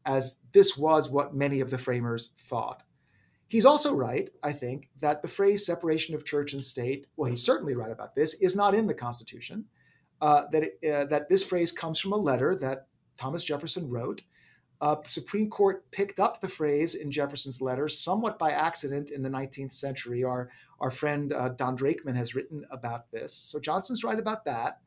as 0.07 0.41
this 0.53 0.77
was 0.77 1.11
what 1.11 1.35
many 1.35 1.61
of 1.61 1.71
the 1.71 1.79
framers 1.79 2.33
thought. 2.39 2.83
He's 3.49 3.65
also 3.65 3.95
right, 3.95 4.29
I 4.43 4.53
think, 4.53 4.91
that 5.01 5.23
the 5.23 5.29
phrase 5.29 5.65
separation 5.65 6.15
of 6.15 6.25
church 6.25 6.53
and 6.53 6.63
state, 6.63 7.07
well, 7.17 7.31
he's 7.31 7.45
certainly 7.45 7.75
right 7.75 7.91
about 7.91 8.15
this, 8.15 8.35
is 8.35 8.55
not 8.55 8.75
in 8.75 8.87
the 8.87 8.95
Constitution. 8.95 9.65
Uh, 10.21 10.45
that, 10.53 10.65
it, 10.65 10.91
uh, 10.91 11.05
that 11.07 11.29
this 11.29 11.45
phrase 11.45 11.73
comes 11.73 11.99
from 12.01 12.13
a 12.13 12.17
letter 12.17 12.55
that 12.57 12.89
Thomas 13.17 13.45
Jefferson 13.45 13.89
wrote. 13.89 14.23
Uh, 14.81 14.97
the 14.97 15.09
Supreme 15.09 15.49
Court 15.49 15.91
picked 15.91 16.21
up 16.21 16.41
the 16.41 16.49
phrase 16.49 16.95
in 16.95 17.11
Jefferson's 17.11 17.61
letter 17.61 17.89
somewhat 17.89 18.39
by 18.39 18.51
accident 18.51 19.11
in 19.11 19.23
the 19.23 19.29
19th 19.29 19.73
century. 19.73 20.25
Our, 20.25 20.51
our 20.81 20.91
friend 20.91 21.33
uh, 21.33 21.51
Don 21.51 21.77
Drakeman 21.77 22.17
has 22.17 22.35
written 22.35 22.65
about 22.71 23.11
this. 23.11 23.33
So 23.33 23.59
Johnson's 23.59 24.05
right 24.05 24.19
about 24.19 24.45
that. 24.45 24.81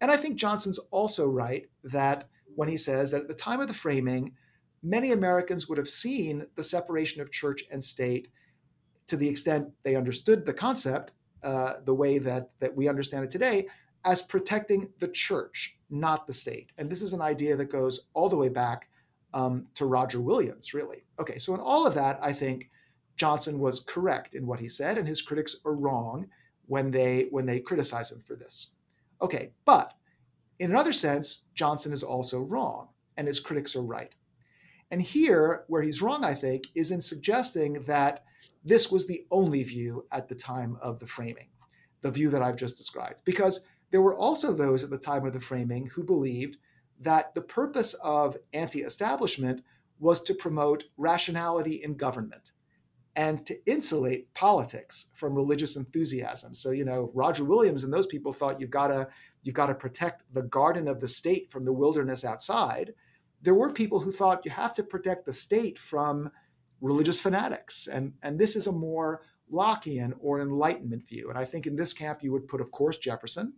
And 0.00 0.10
I 0.10 0.16
think 0.16 0.36
Johnson's 0.36 0.78
also 0.90 1.28
right 1.28 1.66
that 1.84 2.24
when 2.54 2.68
he 2.68 2.76
says 2.76 3.10
that 3.10 3.22
at 3.22 3.28
the 3.28 3.34
time 3.34 3.60
of 3.60 3.68
the 3.68 3.74
framing, 3.74 4.32
many 4.84 5.12
Americans 5.12 5.68
would 5.68 5.78
have 5.78 5.88
seen 5.88 6.46
the 6.54 6.62
separation 6.62 7.20
of 7.22 7.32
church 7.32 7.64
and 7.70 7.82
state 7.82 8.28
to 9.06 9.16
the 9.16 9.28
extent 9.28 9.68
they 9.82 9.96
understood 9.96 10.46
the 10.46 10.54
concept 10.54 11.12
uh, 11.42 11.74
the 11.84 11.94
way 11.94 12.18
that, 12.18 12.50
that 12.60 12.74
we 12.74 12.88
understand 12.88 13.24
it 13.24 13.30
today 13.30 13.66
as 14.04 14.22
protecting 14.22 14.90
the 14.98 15.08
church, 15.08 15.78
not 15.90 16.26
the 16.26 16.32
state. 16.32 16.72
And 16.78 16.88
this 16.88 17.02
is 17.02 17.12
an 17.12 17.22
idea 17.22 17.56
that 17.56 17.66
goes 17.66 18.08
all 18.12 18.28
the 18.28 18.36
way 18.36 18.48
back 18.48 18.88
um, 19.32 19.66
to 19.74 19.86
Roger 19.86 20.20
Williams, 20.20 20.74
really. 20.74 21.04
Okay, 21.18 21.38
so 21.38 21.54
in 21.54 21.60
all 21.60 21.86
of 21.86 21.94
that, 21.94 22.18
I 22.22 22.32
think 22.32 22.70
Johnson 23.16 23.58
was 23.58 23.80
correct 23.80 24.34
in 24.34 24.46
what 24.46 24.60
he 24.60 24.68
said, 24.68 24.98
and 24.98 25.08
his 25.08 25.22
critics 25.22 25.56
are 25.64 25.74
wrong 25.74 26.28
when 26.66 26.90
they 26.90 27.28
when 27.30 27.46
they 27.46 27.60
criticize 27.60 28.10
him 28.10 28.20
for 28.20 28.36
this. 28.36 28.68
Okay, 29.20 29.50
but 29.64 29.94
in 30.58 30.70
another 30.70 30.92
sense, 30.92 31.44
Johnson 31.54 31.92
is 31.92 32.02
also 32.02 32.40
wrong, 32.40 32.88
and 33.16 33.26
his 33.26 33.40
critics 33.40 33.74
are 33.76 33.82
right. 33.82 34.14
And 34.90 35.02
here, 35.02 35.64
where 35.68 35.82
he's 35.82 36.02
wrong, 36.02 36.24
I 36.24 36.34
think, 36.34 36.66
is 36.74 36.90
in 36.90 37.00
suggesting 37.00 37.82
that 37.84 38.24
this 38.64 38.90
was 38.90 39.06
the 39.06 39.26
only 39.30 39.62
view 39.62 40.06
at 40.12 40.28
the 40.28 40.34
time 40.34 40.78
of 40.80 40.98
the 41.00 41.06
framing, 41.06 41.48
the 42.02 42.10
view 42.10 42.30
that 42.30 42.42
I've 42.42 42.56
just 42.56 42.76
described. 42.76 43.22
Because 43.24 43.66
there 43.90 44.02
were 44.02 44.16
also 44.16 44.52
those 44.52 44.84
at 44.84 44.90
the 44.90 44.98
time 44.98 45.26
of 45.26 45.32
the 45.32 45.40
framing 45.40 45.86
who 45.86 46.02
believed 46.02 46.58
that 47.00 47.34
the 47.34 47.42
purpose 47.42 47.94
of 47.94 48.36
anti 48.52 48.82
establishment 48.82 49.62
was 49.98 50.22
to 50.24 50.34
promote 50.34 50.84
rationality 50.96 51.82
in 51.82 51.96
government 51.96 52.52
and 53.16 53.46
to 53.46 53.54
insulate 53.70 54.32
politics 54.34 55.10
from 55.14 55.34
religious 55.34 55.76
enthusiasm. 55.76 56.52
So, 56.52 56.72
you 56.72 56.84
know, 56.84 57.10
Roger 57.14 57.44
Williams 57.44 57.84
and 57.84 57.92
those 57.92 58.06
people 58.06 58.32
thought 58.32 58.60
you've 58.60 58.70
got 58.70 58.88
to 58.88 59.08
you've 59.42 59.54
got 59.54 59.66
to 59.66 59.74
protect 59.74 60.22
the 60.32 60.42
garden 60.42 60.88
of 60.88 61.00
the 61.00 61.08
state 61.08 61.50
from 61.50 61.64
the 61.64 61.72
wilderness 61.72 62.24
outside 62.24 62.94
there 63.44 63.54
were 63.54 63.70
people 63.70 64.00
who 64.00 64.10
thought 64.10 64.44
you 64.44 64.50
have 64.50 64.74
to 64.74 64.82
protect 64.82 65.26
the 65.26 65.32
state 65.32 65.78
from 65.78 66.30
religious 66.80 67.20
fanatics. 67.20 67.86
And, 67.86 68.14
and 68.22 68.38
this 68.38 68.56
is 68.56 68.66
a 68.66 68.72
more 68.72 69.20
Lockean 69.52 70.12
or 70.18 70.40
Enlightenment 70.40 71.06
view. 71.06 71.28
And 71.28 71.38
I 71.38 71.44
think 71.44 71.66
in 71.66 71.76
this 71.76 71.92
camp, 71.92 72.22
you 72.22 72.32
would 72.32 72.48
put, 72.48 72.62
of 72.62 72.70
course, 72.70 72.98
Jefferson, 72.98 73.52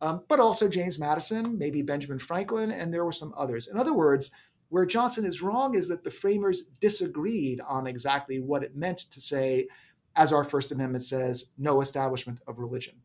um, 0.00 0.22
but 0.28 0.40
also 0.40 0.68
James 0.68 0.98
Madison, 0.98 1.58
maybe 1.58 1.82
Benjamin 1.82 2.18
Franklin, 2.18 2.70
and 2.72 2.92
there 2.92 3.04
were 3.04 3.12
some 3.12 3.34
others. 3.36 3.68
In 3.68 3.76
other 3.76 3.94
words, 3.94 4.30
Where 4.68 4.86
Johnson 4.86 5.24
is 5.24 5.42
wrong 5.42 5.74
is 5.74 5.88
that 5.88 6.02
the 6.02 6.10
framers 6.10 6.70
disagreed 6.80 7.60
on 7.60 7.86
exactly 7.86 8.40
what 8.40 8.64
it 8.64 8.76
meant 8.76 8.98
to 8.98 9.20
say, 9.20 9.68
as 10.16 10.32
our 10.32 10.44
First 10.44 10.72
Amendment 10.72 11.04
says, 11.04 11.52
no 11.56 11.80
establishment 11.80 12.40
of 12.46 12.58
religion. 12.58 12.96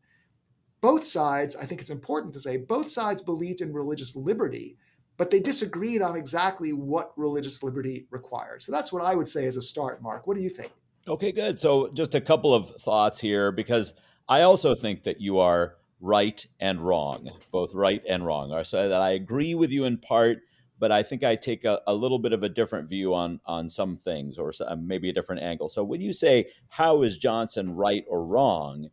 Both 0.80 1.04
sides, 1.04 1.54
I 1.54 1.66
think 1.66 1.80
it's 1.80 1.90
important 1.90 2.32
to 2.34 2.40
say, 2.40 2.56
both 2.56 2.90
sides 2.90 3.22
believed 3.22 3.60
in 3.60 3.72
religious 3.72 4.16
liberty, 4.16 4.76
but 5.22 5.30
they 5.30 5.38
disagreed 5.38 6.02
on 6.02 6.16
exactly 6.16 6.72
what 6.72 7.12
religious 7.16 7.62
liberty 7.62 8.08
requires. 8.10 8.64
So 8.64 8.72
that's 8.72 8.92
what 8.92 9.04
I 9.04 9.14
would 9.14 9.28
say 9.28 9.46
as 9.46 9.56
a 9.56 9.62
start, 9.62 10.02
Mark. 10.02 10.26
What 10.26 10.36
do 10.36 10.42
you 10.42 10.48
think? 10.48 10.72
Okay, 11.06 11.30
good. 11.30 11.60
So 11.60 11.92
just 11.92 12.16
a 12.16 12.20
couple 12.20 12.52
of 12.52 12.70
thoughts 12.80 13.20
here 13.20 13.52
because 13.52 13.92
I 14.28 14.40
also 14.42 14.74
think 14.74 15.04
that 15.04 15.20
you 15.20 15.38
are 15.38 15.76
right 16.00 16.44
and 16.58 16.80
wrong, 16.80 17.30
both 17.52 17.72
right 17.72 18.02
and 18.08 18.26
wrong. 18.26 18.64
So 18.64 18.88
that 18.88 19.00
I 19.00 19.10
agree 19.10 19.54
with 19.54 19.70
you 19.70 19.84
in 19.84 19.98
part, 19.98 20.38
but 20.80 20.90
I 20.90 21.04
think 21.04 21.22
I 21.22 21.36
take 21.36 21.64
a, 21.64 21.80
a 21.86 21.94
little 21.94 22.18
bit 22.18 22.32
of 22.32 22.42
a 22.42 22.48
different 22.48 22.88
view 22.88 23.14
on 23.14 23.38
on 23.46 23.70
some 23.70 23.98
things, 23.98 24.38
or 24.38 24.52
maybe 24.76 25.08
a 25.08 25.12
different 25.12 25.42
angle. 25.42 25.68
So 25.68 25.84
when 25.84 26.00
you 26.00 26.12
say 26.12 26.48
how 26.68 27.02
is 27.02 27.16
Johnson 27.16 27.76
right 27.76 28.04
or 28.08 28.26
wrong, 28.26 28.90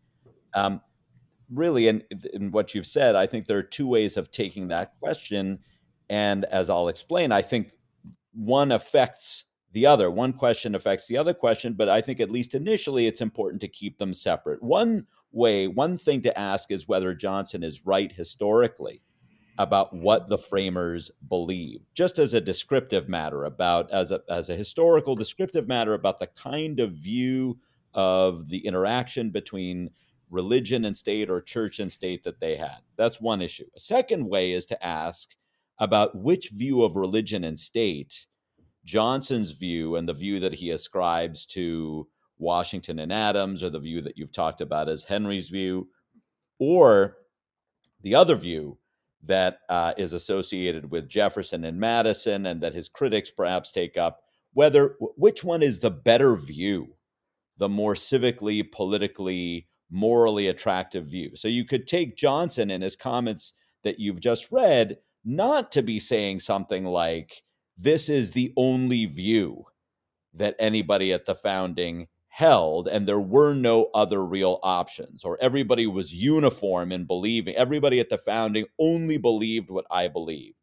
um, 0.54 0.82
really, 1.52 1.88
in, 1.88 2.04
in 2.36 2.52
what 2.52 2.76
you've 2.76 2.86
said, 2.86 3.16
I 3.16 3.26
think 3.26 3.48
there 3.48 3.58
are 3.58 3.64
two 3.64 3.88
ways 3.88 4.16
of 4.16 4.30
taking 4.30 4.68
that 4.68 4.94
question, 5.00 5.62
and 6.10 6.46
as 6.46 6.70
I'll 6.70 6.88
explain, 6.88 7.32
I 7.32 7.42
think 7.42 7.72
one 8.34 8.72
affects 8.72 9.46
the 9.72 9.86
other. 9.86 10.10
One 10.10 10.34
question 10.34 10.76
affects 10.76 11.08
the 11.08 11.18
other 11.18 11.34
question, 11.34 11.74
but 11.74 11.90
I 11.90 12.02
think 12.02 12.20
at 12.20 12.32
least 12.32 12.56
initially 12.56 13.08
it's 13.08 13.22
important 13.22 13.62
to 13.62 13.68
keep 13.68 13.98
them 13.98 14.14
separate. 14.14 14.64
One 14.64 15.06
way, 15.32 15.68
one 15.68 15.98
thing 15.98 16.22
to 16.24 16.40
ask 16.40 16.72
is 16.72 16.88
whether 16.88 17.14
Johnson 17.14 17.64
is 17.64 17.86
right 17.86 18.12
historically 18.12 19.04
about 19.60 19.94
what 19.94 20.30
the 20.30 20.38
framers 20.38 21.12
believe, 21.28 21.82
just 21.94 22.18
as 22.18 22.34
a 22.34 22.42
descriptive 22.42 23.10
matter 23.10 23.44
about 23.44 23.92
as 23.92 24.12
a 24.12 24.22
as 24.30 24.50
a 24.50 24.56
historical 24.56 25.16
descriptive 25.16 25.68
matter 25.68 25.94
about 25.94 26.20
the 26.20 26.28
kind 26.28 26.80
of 26.80 26.94
view 26.94 27.60
of 27.94 28.48
the 28.48 28.66
interaction 28.66 29.30
between 29.30 29.90
religion 30.30 30.86
and 30.86 30.96
state 30.96 31.30
or 31.30 31.42
church 31.42 31.80
and 31.80 31.92
state 31.92 32.24
that 32.24 32.40
they 32.40 32.56
had. 32.56 32.78
That's 32.96 33.20
one 33.20 33.42
issue. 33.42 33.66
A 33.76 33.80
second 33.80 34.28
way 34.28 34.54
is 34.54 34.66
to 34.68 34.86
ask 34.86 35.36
about 35.80 36.16
which 36.16 36.50
view 36.50 36.84
of 36.84 36.96
religion 36.96 37.44
and 37.44 37.58
state 37.58 38.28
Johnson's 38.86 39.52
view 39.52 39.96
and 39.96 40.08
the 40.08 40.14
view 40.14 40.40
that 40.40 40.54
he 40.54 40.72
ascribes 40.72 41.46
to 41.48 42.08
Washington 42.38 43.00
and 43.00 43.12
Adams, 43.12 43.62
or 43.62 43.70
the 43.70 43.80
view 43.80 44.02
that 44.02 44.18
you've 44.18 44.32
talked 44.32 44.62
about 44.62 44.90
as 44.90 45.04
Henry's 45.04 45.50
view, 45.50 45.90
or 46.58 47.18
the 48.02 48.16
other 48.16 48.36
view 48.36 48.78
that 49.24 49.60
uh, 49.68 49.94
is 49.98 50.14
associated 50.14 50.90
with 50.90 51.10
Jefferson 51.10 51.66
and 51.66 51.78
Madison, 51.80 52.46
and 52.46 52.62
that 52.62 52.74
his 52.74 52.88
critics 52.88 53.30
perhaps 53.30 53.72
take 53.72 53.98
up. 53.98 54.22
Whether 54.54 54.96
which 55.00 55.44
one 55.44 55.62
is 55.62 55.80
the 55.80 55.92
better 55.92 56.36
view, 56.36 56.96
the 57.58 57.70
more 57.70 57.94
civically, 57.94 58.64
politically, 58.72 59.68
morally 59.92 60.48
attractive 60.48 61.06
view. 61.06 61.36
So 61.36 61.48
you 61.48 61.66
could 61.66 61.86
take 61.86 62.16
Johnson 62.16 62.72
and 62.72 62.82
his 62.82 62.96
comments 62.96 63.54
that 63.84 64.00
you've 64.00 64.22
just 64.22 64.52
read 64.52 64.98
not 65.26 65.72
to 65.74 65.82
be 65.82 66.00
saying 66.00 66.42
something 66.42 66.86
like, 66.86 67.44
"This 67.78 68.10
is 68.10 68.32
the 68.32 68.54
only 68.58 69.06
view." 69.06 69.66
that 70.34 70.56
anybody 70.60 71.12
at 71.12 71.26
the 71.26 71.36
founding 71.36 72.08
held 72.28 72.88
and 72.88 73.08
there 73.08 73.20
were 73.20 73.54
no 73.54 73.90
other 73.94 74.24
real 74.24 74.60
options 74.64 75.24
or 75.24 75.38
everybody 75.42 75.88
was 75.88 76.14
uniform 76.14 76.92
in 76.92 77.06
believing 77.06 77.56
everybody 77.56 78.00
at 78.00 78.10
the 78.10 78.18
founding 78.18 78.66
only 78.80 79.18
believed 79.18 79.70
what 79.70 79.86
i 79.92 80.08
believed 80.08 80.56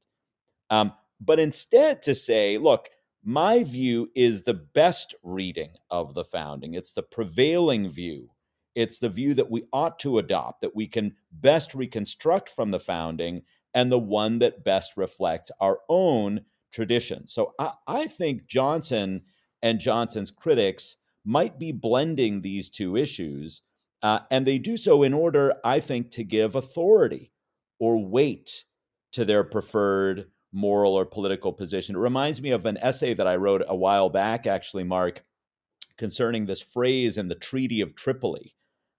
um, 0.70 0.92
but 1.20 1.38
instead 1.38 2.00
to 2.02 2.14
say 2.14 2.56
look 2.56 2.88
my 3.24 3.64
view 3.64 4.08
is 4.14 4.42
the 4.42 4.54
best 4.54 5.14
reading 5.22 5.72
of 5.90 6.14
the 6.14 6.24
founding 6.24 6.72
it's 6.74 6.92
the 6.92 7.02
prevailing 7.02 7.90
view 7.90 8.30
it's 8.76 8.98
the 8.98 9.08
view 9.08 9.34
that 9.34 9.50
we 9.50 9.64
ought 9.72 9.98
to 9.98 10.18
adopt 10.18 10.60
that 10.60 10.76
we 10.76 10.86
can 10.86 11.14
best 11.32 11.74
reconstruct 11.74 12.48
from 12.48 12.70
the 12.70 12.80
founding 12.80 13.42
and 13.76 13.92
the 13.92 13.98
one 13.98 14.40
that 14.40 14.64
best 14.64 14.96
reflects 14.96 15.52
our 15.60 15.78
own 15.88 16.40
tradition 16.72 17.28
so 17.28 17.52
i, 17.60 17.70
I 17.86 18.06
think 18.08 18.48
johnson 18.48 19.22
and 19.62 19.78
johnson's 19.78 20.32
critics 20.32 20.96
might 21.26 21.58
be 21.58 21.72
blending 21.72 22.40
these 22.40 22.70
two 22.70 22.96
issues. 22.96 23.62
Uh, 24.00 24.20
and 24.30 24.46
they 24.46 24.58
do 24.58 24.76
so 24.76 25.02
in 25.02 25.12
order, 25.12 25.54
I 25.64 25.80
think, 25.80 26.12
to 26.12 26.24
give 26.24 26.54
authority 26.54 27.32
or 27.80 28.02
weight 28.02 28.64
to 29.12 29.24
their 29.24 29.42
preferred 29.42 30.30
moral 30.52 30.94
or 30.94 31.04
political 31.04 31.52
position. 31.52 31.96
It 31.96 31.98
reminds 31.98 32.40
me 32.40 32.52
of 32.52 32.64
an 32.64 32.78
essay 32.78 33.12
that 33.14 33.26
I 33.26 33.36
wrote 33.36 33.62
a 33.66 33.74
while 33.74 34.08
back, 34.08 34.46
actually, 34.46 34.84
Mark, 34.84 35.24
concerning 35.98 36.46
this 36.46 36.62
phrase 36.62 37.16
in 37.16 37.26
the 37.26 37.34
Treaty 37.34 37.80
of 37.80 37.96
Tripoli, 37.96 38.54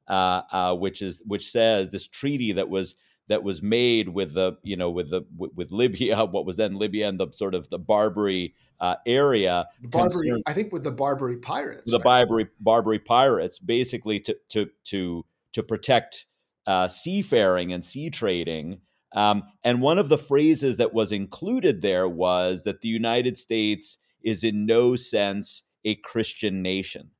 uh, 0.07 0.41
uh, 0.51 0.75
which 0.75 1.01
is 1.01 1.21
which 1.25 1.49
says 1.49 1.89
this 1.89 2.07
treaty 2.07 2.51
that 2.51 2.69
was 2.69 2.95
that 3.27 3.43
was 3.43 3.61
made 3.61 4.09
with 4.09 4.33
the 4.33 4.53
you 4.63 4.77
know 4.77 4.89
with 4.89 5.09
the 5.09 5.23
with 5.35 5.71
Libya, 5.71 6.25
what 6.31 6.45
was 6.45 6.55
then 6.55 6.75
Libya 6.75 7.07
and 7.07 7.19
the 7.19 7.27
sort 7.33 7.55
of 7.55 7.69
the 7.69 7.79
Barbary 7.79 8.55
uh, 8.79 8.95
area. 9.05 9.67
The 9.81 9.87
Barbary, 9.87 10.31
I 10.45 10.53
think, 10.53 10.71
with 10.71 10.83
the 10.83 10.91
Barbary 10.91 11.37
pirates. 11.37 11.91
The 11.91 11.97
right? 11.97 12.03
Barbary 12.03 12.47
Barbary 12.59 12.99
pirates, 12.99 13.59
basically 13.59 14.19
to 14.21 14.37
to 14.49 14.69
to 14.85 15.25
to 15.53 15.63
protect 15.63 16.25
uh, 16.65 16.87
seafaring 16.87 17.73
and 17.73 17.83
sea 17.83 18.09
trading. 18.09 18.81
Um, 19.13 19.43
and 19.63 19.81
one 19.81 19.97
of 19.97 20.09
the 20.09 20.17
phrases 20.17 20.77
that 20.77 20.93
was 20.93 21.11
included 21.11 21.81
there 21.81 22.07
was 22.07 22.63
that 22.63 22.81
the 22.81 22.89
United 22.89 23.37
States 23.37 23.97
is 24.21 24.43
in 24.43 24.65
no 24.65 24.95
sense 24.95 25.63
a 25.85 25.95
Christian 25.95 26.61
nation. 26.61 27.11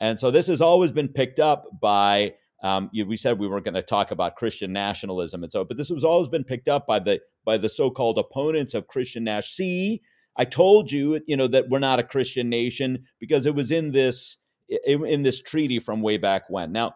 And 0.00 0.18
so 0.18 0.30
this 0.30 0.46
has 0.46 0.60
always 0.60 0.92
been 0.92 1.08
picked 1.08 1.40
up 1.40 1.64
by 1.80 2.34
um, 2.62 2.88
you, 2.92 3.06
we 3.06 3.16
said 3.16 3.38
we 3.38 3.48
weren't 3.48 3.64
going 3.64 3.74
to 3.74 3.82
talk 3.82 4.10
about 4.10 4.36
Christian 4.36 4.72
nationalism 4.72 5.42
and 5.42 5.52
so, 5.52 5.64
but 5.64 5.76
this 5.76 5.88
has 5.88 6.04
always 6.04 6.28
been 6.28 6.44
picked 6.44 6.68
up 6.68 6.86
by 6.86 6.98
the 6.98 7.20
by 7.44 7.58
the 7.58 7.68
so-called 7.68 8.18
opponents 8.18 8.74
of 8.74 8.86
Christian 8.86 9.24
national. 9.24 9.54
See, 9.54 10.02
I 10.36 10.44
told 10.44 10.90
you, 10.90 11.20
you 11.26 11.36
know, 11.36 11.48
that 11.48 11.68
we're 11.68 11.78
not 11.78 11.98
a 11.98 12.04
Christian 12.04 12.48
nation 12.48 13.04
because 13.18 13.46
it 13.46 13.54
was 13.54 13.70
in 13.70 13.92
this 13.92 14.38
in, 14.86 15.04
in 15.04 15.22
this 15.22 15.40
treaty 15.40 15.78
from 15.78 16.00
way 16.00 16.16
back 16.16 16.48
when. 16.48 16.72
Now, 16.72 16.94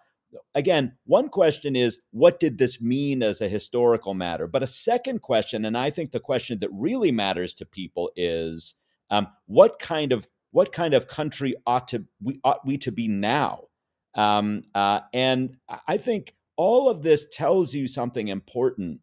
again, 0.54 0.96
one 1.04 1.28
question 1.28 1.76
is 1.76 1.99
what 2.11 2.40
did 2.40 2.58
this 2.58 2.80
mean 2.80 3.23
as 3.23 3.40
a 3.40 3.49
historical 3.49 4.14
matter? 4.14 4.46
But 4.46 4.62
a 4.62 4.68
second 4.68 5.23
question, 5.23 5.64
and 5.64 5.76
I 5.76 5.90
think 5.90 6.12
the 6.12 6.20
question 6.20 6.61
that 6.61 6.70
really 6.73 7.12
matters 7.12 7.54
to 7.54 7.66
people 7.66 8.11
is 8.16 8.75
um, 9.11 9.28
what 9.46 9.78
kind 9.78 10.12
of 10.12 10.28
what 10.52 10.73
kind 10.73 10.94
of 10.94 11.08
country 11.08 11.54
ought 11.66 11.88
to 11.88 12.04
we 12.23 12.40
ought 12.44 12.66
we 12.66 12.78
to 12.78 12.92
be 12.92 13.08
now? 13.08 13.64
Um, 14.16 14.64
uh, 14.75 15.00
and 15.12 15.58
I 15.87 15.99
think 15.99 16.35
all 16.56 16.88
of 16.88 17.02
this 17.02 17.26
tells 17.30 17.75
you 17.75 17.87
something 17.87 18.28
important 18.28 19.00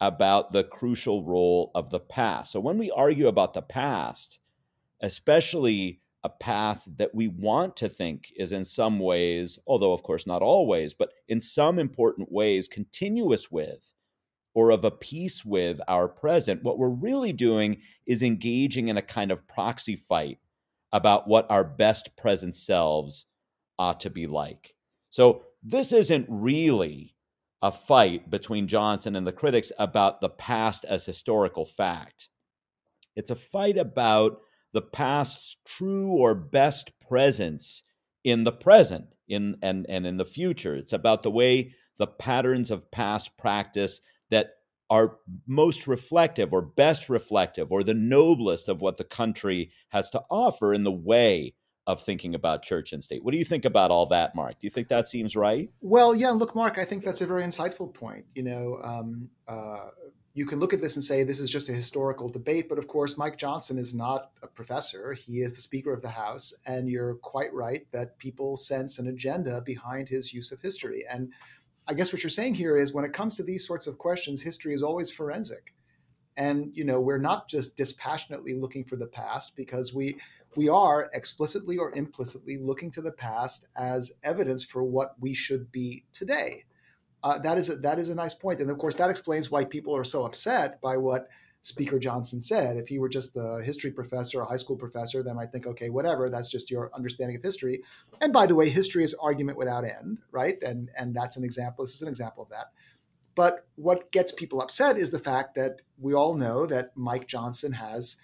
about 0.00 0.52
the 0.52 0.64
crucial 0.64 1.24
role 1.24 1.70
of 1.74 1.90
the 1.90 2.00
past. 2.00 2.52
So 2.52 2.60
when 2.60 2.78
we 2.78 2.90
argue 2.90 3.26
about 3.26 3.54
the 3.54 3.62
past, 3.62 4.38
especially 5.00 6.00
a 6.22 6.28
path 6.28 6.86
that 6.98 7.14
we 7.14 7.28
want 7.28 7.76
to 7.76 7.88
think 7.88 8.30
is 8.36 8.52
in 8.52 8.64
some 8.64 8.98
ways, 8.98 9.58
although 9.66 9.92
of 9.92 10.02
course 10.02 10.26
not 10.26 10.42
always, 10.42 10.92
but 10.92 11.12
in 11.28 11.40
some 11.40 11.78
important 11.78 12.30
ways 12.30 12.68
continuous 12.68 13.50
with 13.50 13.94
or 14.52 14.70
of 14.70 14.84
a 14.84 14.90
piece 14.90 15.44
with 15.44 15.80
our 15.88 16.08
present, 16.08 16.62
what 16.62 16.78
we're 16.78 16.88
really 16.88 17.32
doing 17.32 17.80
is 18.04 18.22
engaging 18.22 18.88
in 18.88 18.98
a 18.98 19.02
kind 19.02 19.30
of 19.30 19.46
proxy 19.48 19.96
fight 19.96 20.38
about 20.92 21.28
what 21.28 21.50
our 21.50 21.64
best 21.64 22.16
present 22.16 22.54
selves 22.54 23.26
ought 23.80 24.00
to 24.00 24.10
be 24.10 24.26
like. 24.26 24.74
So 25.08 25.42
this 25.62 25.92
isn't 25.92 26.26
really 26.28 27.16
a 27.62 27.72
fight 27.72 28.30
between 28.30 28.68
Johnson 28.68 29.16
and 29.16 29.26
the 29.26 29.32
critics 29.32 29.72
about 29.78 30.20
the 30.20 30.28
past 30.28 30.84
as 30.84 31.06
historical 31.06 31.64
fact. 31.64 32.28
It's 33.16 33.30
a 33.30 33.34
fight 33.34 33.78
about 33.78 34.40
the 34.72 34.82
past's 34.82 35.56
true 35.66 36.12
or 36.12 36.34
best 36.34 36.92
presence 37.00 37.82
in 38.22 38.44
the 38.44 38.52
present 38.52 39.06
in 39.26 39.56
and, 39.62 39.86
and 39.88 40.06
in 40.06 40.18
the 40.18 40.24
future. 40.24 40.74
It's 40.74 40.92
about 40.92 41.22
the 41.22 41.30
way 41.30 41.74
the 41.98 42.06
patterns 42.06 42.70
of 42.70 42.90
past 42.90 43.36
practice 43.38 44.00
that 44.30 44.50
are 44.90 45.16
most 45.46 45.86
reflective 45.86 46.52
or 46.52 46.60
best 46.60 47.08
reflective 47.08 47.72
or 47.72 47.82
the 47.82 47.94
noblest 47.94 48.68
of 48.68 48.80
what 48.80 48.96
the 48.96 49.04
country 49.04 49.70
has 49.88 50.10
to 50.10 50.22
offer 50.30 50.74
in 50.74 50.82
the 50.82 50.92
way 50.92 51.54
of 51.86 52.02
thinking 52.02 52.34
about 52.34 52.62
church 52.62 52.92
and 52.92 53.02
state. 53.02 53.24
What 53.24 53.32
do 53.32 53.38
you 53.38 53.44
think 53.44 53.64
about 53.64 53.90
all 53.90 54.06
that, 54.06 54.34
Mark? 54.34 54.60
Do 54.60 54.66
you 54.66 54.70
think 54.70 54.88
that 54.88 55.08
seems 55.08 55.34
right? 55.34 55.70
Well, 55.80 56.14
yeah. 56.14 56.30
Look, 56.30 56.54
Mark, 56.54 56.78
I 56.78 56.84
think 56.84 57.02
that's 57.02 57.20
a 57.20 57.26
very 57.26 57.42
insightful 57.42 57.92
point. 57.92 58.26
You 58.34 58.42
know, 58.44 58.80
um, 58.84 59.30
uh, 59.48 59.88
you 60.32 60.46
can 60.46 60.60
look 60.60 60.72
at 60.72 60.80
this 60.80 60.94
and 60.94 61.04
say 61.04 61.24
this 61.24 61.40
is 61.40 61.50
just 61.50 61.68
a 61.68 61.72
historical 61.72 62.28
debate, 62.28 62.68
but 62.68 62.78
of 62.78 62.86
course, 62.86 63.18
Mike 63.18 63.36
Johnson 63.36 63.78
is 63.78 63.94
not 63.94 64.30
a 64.42 64.46
professor. 64.46 65.12
He 65.14 65.40
is 65.42 65.52
the 65.54 65.60
Speaker 65.60 65.92
of 65.92 66.02
the 66.02 66.08
House, 66.10 66.54
and 66.66 66.88
you're 66.88 67.16
quite 67.16 67.52
right 67.52 67.86
that 67.90 68.18
people 68.18 68.56
sense 68.56 68.98
an 69.00 69.08
agenda 69.08 69.60
behind 69.62 70.08
his 70.08 70.32
use 70.32 70.52
of 70.52 70.60
history. 70.60 71.04
And 71.10 71.32
I 71.88 71.94
guess 71.94 72.12
what 72.12 72.22
you're 72.22 72.30
saying 72.30 72.54
here 72.54 72.76
is 72.76 72.94
when 72.94 73.04
it 73.04 73.12
comes 73.12 73.36
to 73.36 73.42
these 73.42 73.66
sorts 73.66 73.88
of 73.88 73.98
questions, 73.98 74.42
history 74.42 74.74
is 74.74 74.82
always 74.82 75.10
forensic 75.10 75.74
And 76.36 76.70
you 76.74 76.84
know, 76.84 77.00
we're 77.00 77.18
not 77.18 77.48
just 77.48 77.76
dispassionately 77.76 78.54
looking 78.54 78.84
for 78.84 78.96
the 78.96 79.06
past 79.06 79.56
because 79.56 79.92
we 79.92 80.16
we 80.56 80.68
are 80.68 81.10
explicitly 81.14 81.78
or 81.78 81.92
implicitly 81.94 82.58
looking 82.58 82.90
to 82.92 83.02
the 83.02 83.12
past 83.12 83.68
as 83.76 84.12
evidence 84.22 84.64
for 84.64 84.82
what 84.82 85.14
we 85.20 85.34
should 85.34 85.70
be 85.70 86.04
today. 86.12 86.64
Uh, 87.22 87.38
that 87.38 87.58
is 87.58 87.68
a, 87.70 87.76
that 87.76 87.98
is 87.98 88.08
a 88.08 88.14
nice 88.14 88.34
point, 88.34 88.60
and 88.60 88.70
of 88.70 88.78
course 88.78 88.94
that 88.96 89.10
explains 89.10 89.50
why 89.50 89.64
people 89.64 89.94
are 89.94 90.04
so 90.04 90.24
upset 90.24 90.80
by 90.80 90.96
what 90.96 91.28
Speaker 91.62 91.98
Johnson 91.98 92.40
said. 92.40 92.76
If 92.78 92.88
he 92.88 92.98
were 92.98 93.08
just 93.08 93.36
a 93.36 93.60
history 93.62 93.92
professor, 93.92 94.40
a 94.40 94.46
high 94.46 94.56
school 94.56 94.76
professor, 94.76 95.22
then 95.22 95.38
I'd 95.38 95.52
think, 95.52 95.66
okay, 95.66 95.90
whatever. 95.90 96.30
That's 96.30 96.48
just 96.48 96.70
your 96.70 96.90
understanding 96.94 97.36
of 97.36 97.42
history. 97.42 97.82
And 98.20 98.32
by 98.32 98.46
the 98.46 98.54
way, 98.54 98.70
history 98.70 99.04
is 99.04 99.14
argument 99.14 99.58
without 99.58 99.84
end, 99.84 100.18
right? 100.32 100.56
And 100.62 100.90
and 100.96 101.14
that's 101.14 101.36
an 101.36 101.44
example. 101.44 101.84
This 101.84 101.94
is 101.94 102.02
an 102.02 102.08
example 102.08 102.42
of 102.42 102.48
that. 102.48 102.72
But 103.34 103.66
what 103.76 104.10
gets 104.10 104.32
people 104.32 104.60
upset 104.60 104.96
is 104.96 105.10
the 105.10 105.18
fact 105.18 105.54
that 105.54 105.82
we 105.98 106.14
all 106.14 106.34
know 106.34 106.66
that 106.66 106.96
Mike 106.96 107.26
Johnson 107.26 107.72
has 107.72 108.16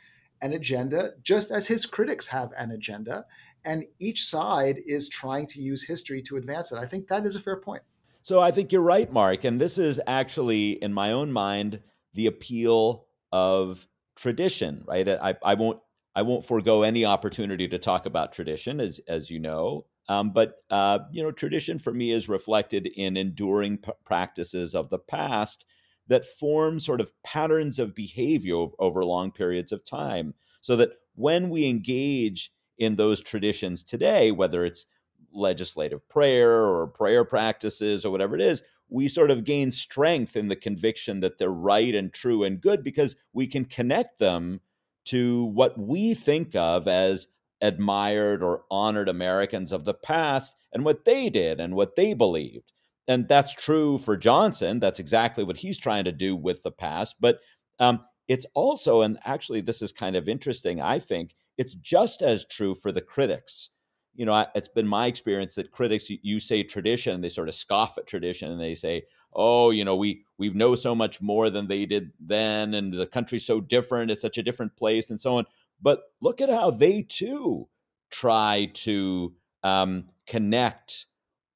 an 0.43 0.53
agenda, 0.53 1.13
just 1.23 1.51
as 1.51 1.67
his 1.67 1.87
critics 1.87 2.27
have 2.29 2.51
an 2.59 2.71
agenda, 2.71 3.25
and 3.65 3.85
each 3.99 4.25
side 4.25 4.79
is 4.87 5.09
trying 5.09 5.47
to 5.49 5.61
use 5.61 5.83
history 5.83 6.23
to 6.23 6.37
advance 6.37 6.73
it. 6.73 6.79
I 6.79 6.87
think 6.87 7.09
that 7.09 7.27
is 7.27 7.37
a 7.37 7.41
fair 7.41 7.57
point. 7.57 7.83
So 8.23 8.41
I 8.41 8.51
think 8.51 8.73
you're 8.73 8.83
right, 8.83 9.11
Mark. 9.13 9.45
And 9.45 9.61
this 9.61 9.79
is 9.79 10.01
actually, 10.07 10.83
in 10.83 10.93
my 10.93 11.13
own 11.13 11.33
mind, 11.33 11.81
the 12.15 12.27
appeal 12.27 13.07
of 13.33 13.87
tradition, 14.17 14.83
right? 14.87 15.09
I, 15.09 15.37
I 15.45 15.55
won't 15.55 15.81
I 16.15 16.23
won't 16.23 16.47
forego 16.47 16.83
any 16.83 17.05
opportunity 17.05 17.69
to 17.69 17.79
talk 17.79 18.07
about 18.07 18.33
tradition, 18.33 18.81
as 18.81 19.01
as 19.07 19.31
you 19.31 19.39
know. 19.39 19.87
Um, 20.09 20.31
but 20.31 20.57
uh, 20.71 21.01
you 21.13 21.23
know, 21.23 21.31
tradition 21.31 21.79
for 21.79 21.93
me 21.93 22.11
is 22.11 22.29
reflected 22.29 22.87
in 22.87 23.17
enduring 23.17 23.79
p- 23.79 23.93
practices 24.05 24.75
of 24.75 24.89
the 24.89 24.99
past 24.99 25.65
that 26.09 26.25
form 26.25 26.81
sort 26.81 27.01
of 27.01 27.13
patterns 27.23 27.79
of 27.79 27.95
behavior 27.95 28.67
over, 28.79 29.05
long 29.05 29.31
periods 29.33 29.73
of 29.73 29.85
time, 29.85 30.35
so 30.61 30.77
that 30.77 30.91
when 31.15 31.51
we 31.51 31.69
engage 31.69 32.53
in 32.79 32.97
those 32.97 33.21
traditions 33.21 33.83
today, 33.83 34.31
whether 34.31 34.65
it's 34.65 34.87
legislative 35.33 36.09
prayer 36.09 36.65
or 36.65 36.87
prayer 36.87 37.25
practices 37.25 38.05
or 38.05 38.11
whatever 38.11 38.35
it 38.35 38.41
is, 38.41 38.63
we 38.89 39.09
sort 39.09 39.31
of 39.31 39.45
gain 39.45 39.71
strength 39.71 40.37
in 40.37 40.49
the 40.49 40.57
conviction 40.57 41.21
that 41.21 41.39
they're 41.39 41.51
right 41.51 41.95
and 41.95 42.13
true 42.13 42.45
and 42.45 42.61
good 42.61 42.85
because 42.85 43.17
we 43.33 43.47
can 43.47 43.65
connect 43.65 44.19
them 44.19 44.61
to 45.05 45.45
what 45.45 45.79
we 45.79 46.15
think 46.15 46.55
of 46.55 46.87
as 46.87 47.27
admired 47.61 48.43
or 48.43 48.65
honored 48.71 49.09
Americans 49.09 49.73
of 49.73 49.85
the 49.85 49.95
past 49.95 50.55
and 50.73 50.85
what 50.85 51.05
they 51.05 51.29
did 51.29 51.59
and 51.61 51.75
what 51.75 51.97
they 51.97 52.15
believed. 52.15 52.73
And 53.09 53.29
that's 53.29 53.55
true 53.55 53.99
for 53.99 54.17
Johnson. 54.17 54.81
That's 54.81 54.99
exactly 54.99 55.45
what 55.45 55.59
he's 55.59 55.79
trying 55.79 56.05
to 56.05 56.13
do 56.13 56.35
with 56.35 56.63
the 56.63 56.73
past. 56.73 57.17
But 57.21 57.41
um, 57.79 58.01
it's 58.27 58.47
also, 58.55 59.03
and 59.03 59.19
actually, 59.25 59.61
this 59.61 59.83
is 59.83 59.93
kind 59.93 60.17
of 60.17 60.29
interesting, 60.29 60.81
I 60.81 60.99
think, 60.99 61.35
it's 61.57 61.75
just 61.75 62.23
as 62.23 62.45
true 62.45 62.75
for 62.75 62.91
the 62.91 63.01
critics 63.01 63.71
you 64.17 64.25
know, 64.25 64.47
it's 64.55 64.69
been 64.69 64.87
my 64.87 65.07
experience 65.07 65.55
that 65.55 65.71
critics, 65.71 66.09
you 66.09 66.41
say 66.41 66.63
tradition, 66.63 67.21
they 67.21 67.29
sort 67.29 67.49
of 67.49 67.55
scoff 67.55 67.99
at 67.99 68.07
tradition, 68.07 68.51
and 68.51 68.61
they 68.61 68.75
say, 68.75 69.03
"Oh, 69.33 69.71
you 69.71 69.85
know, 69.85 69.95
we 69.95 70.25
we 70.39 70.49
know 70.49 70.75
so 70.75 70.95
much 70.95 71.21
more 71.21 71.51
than 71.51 71.67
they 71.69 71.85
did 71.85 72.13
then, 72.19 72.73
and 72.75 72.93
the 72.93 73.07
country's 73.07 73.47
so 73.47 73.61
different; 73.61 74.11
it's 74.11 74.23
such 74.23 74.39
a 74.39 74.43
different 74.43 74.75
place, 74.77 75.11
and 75.11 75.21
so 75.21 75.37
on." 75.37 75.45
But 75.83 76.01
look 76.23 76.41
at 76.41 76.49
how 76.49 76.71
they 76.71 77.03
too 77.03 77.69
try 78.11 78.71
to 78.75 79.35
um, 79.63 80.09
connect 80.27 81.07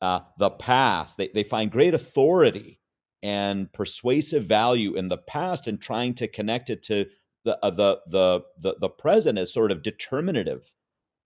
uh, 0.00 0.21
the 0.38 0.50
past. 0.50 1.17
They 1.17 1.28
they 1.32 1.43
find 1.45 1.71
great 1.71 1.95
authority 1.95 2.80
and 3.23 3.73
persuasive 3.73 4.45
value 4.45 4.95
in 4.95 5.08
the 5.08 5.19
past, 5.19 5.67
and 5.67 5.80
trying 5.80 6.15
to 6.15 6.28
connect 6.28 6.71
it 6.71 6.82
to 6.84 7.06
the 7.45 7.58
uh, 7.65 7.71
the, 7.71 8.00
the 8.06 8.41
the 8.58 8.76
the 8.80 8.89
present 8.89 9.39
as 9.39 9.52
sort 9.52 9.71
of 9.71 9.82
determinative 9.82 10.73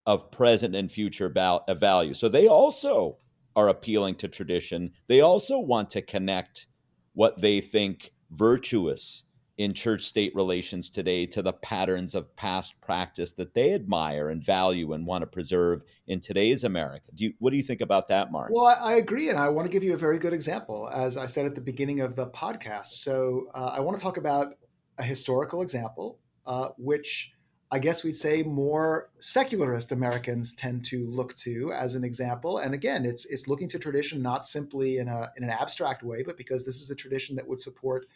of 0.06 0.30
present 0.30 0.74
and 0.74 0.90
future 0.90 1.28
val- 1.28 1.64
value. 1.68 2.14
So 2.14 2.28
they 2.28 2.46
also 2.46 3.16
are 3.56 3.68
appealing 3.68 4.16
to 4.16 4.28
tradition. 4.28 4.92
They 5.08 5.20
also 5.20 5.58
want 5.58 5.90
to 5.90 6.02
connect 6.02 6.66
what 7.12 7.40
they 7.40 7.60
think 7.60 8.12
virtuous 8.30 9.24
in 9.56 9.72
church 9.72 10.02
state 10.02 10.34
relations 10.34 10.90
today 10.90 11.26
to 11.26 11.40
the 11.40 11.52
patterns 11.52 12.14
of 12.14 12.34
past 12.34 12.74
practice 12.80 13.32
that 13.32 13.54
they 13.54 13.72
admire 13.72 14.28
and 14.28 14.42
value 14.42 14.92
and 14.92 15.06
want 15.06 15.22
to 15.22 15.26
preserve 15.26 15.82
in 16.06 16.20
today's 16.20 16.64
America. 16.64 17.06
Do 17.14 17.24
you, 17.24 17.34
what 17.38 17.50
do 17.50 17.56
you 17.56 17.62
think 17.62 17.80
about 17.80 18.08
that, 18.08 18.32
Mark? 18.32 18.50
Well, 18.52 18.66
I, 18.66 18.74
I 18.74 18.92
agree. 18.94 19.28
And 19.28 19.38
I 19.38 19.48
want 19.48 19.66
to 19.66 19.72
give 19.72 19.84
you 19.84 19.94
a 19.94 19.98
very 19.98 20.18
good 20.18 20.32
example, 20.32 20.90
as 20.92 21.16
I 21.16 21.26
said 21.26 21.46
at 21.46 21.54
the 21.54 21.60
beginning 21.60 22.00
of 22.00 22.16
the 22.16 22.26
podcast. 22.26 22.86
So 22.86 23.48
uh, 23.54 23.72
I 23.74 23.80
want 23.80 23.96
to 23.96 24.02
talk 24.02 24.16
about 24.16 24.54
a 24.98 25.04
historical 25.04 25.62
example, 25.62 26.18
uh, 26.46 26.70
which 26.76 27.32
I 27.70 27.78
guess 27.78 28.04
we'd 28.04 28.14
say 28.14 28.42
more 28.42 29.10
secularist 29.18 29.90
Americans 29.90 30.54
tend 30.54 30.84
to 30.86 31.08
look 31.08 31.34
to 31.36 31.72
as 31.72 31.94
an 31.94 32.04
example. 32.04 32.58
And 32.58 32.74
again, 32.74 33.04
it's 33.04 33.24
it's 33.26 33.48
looking 33.48 33.68
to 33.68 33.78
tradition 33.78 34.22
not 34.22 34.46
simply 34.46 34.98
in 34.98 35.08
a 35.08 35.32
in 35.36 35.42
an 35.42 35.50
abstract 35.50 36.02
way, 36.02 36.22
but 36.22 36.36
because 36.36 36.64
this 36.64 36.80
is 36.80 36.90
a 36.90 36.94
tradition 36.94 37.34
that 37.36 37.48
would 37.48 37.58
support 37.58 38.06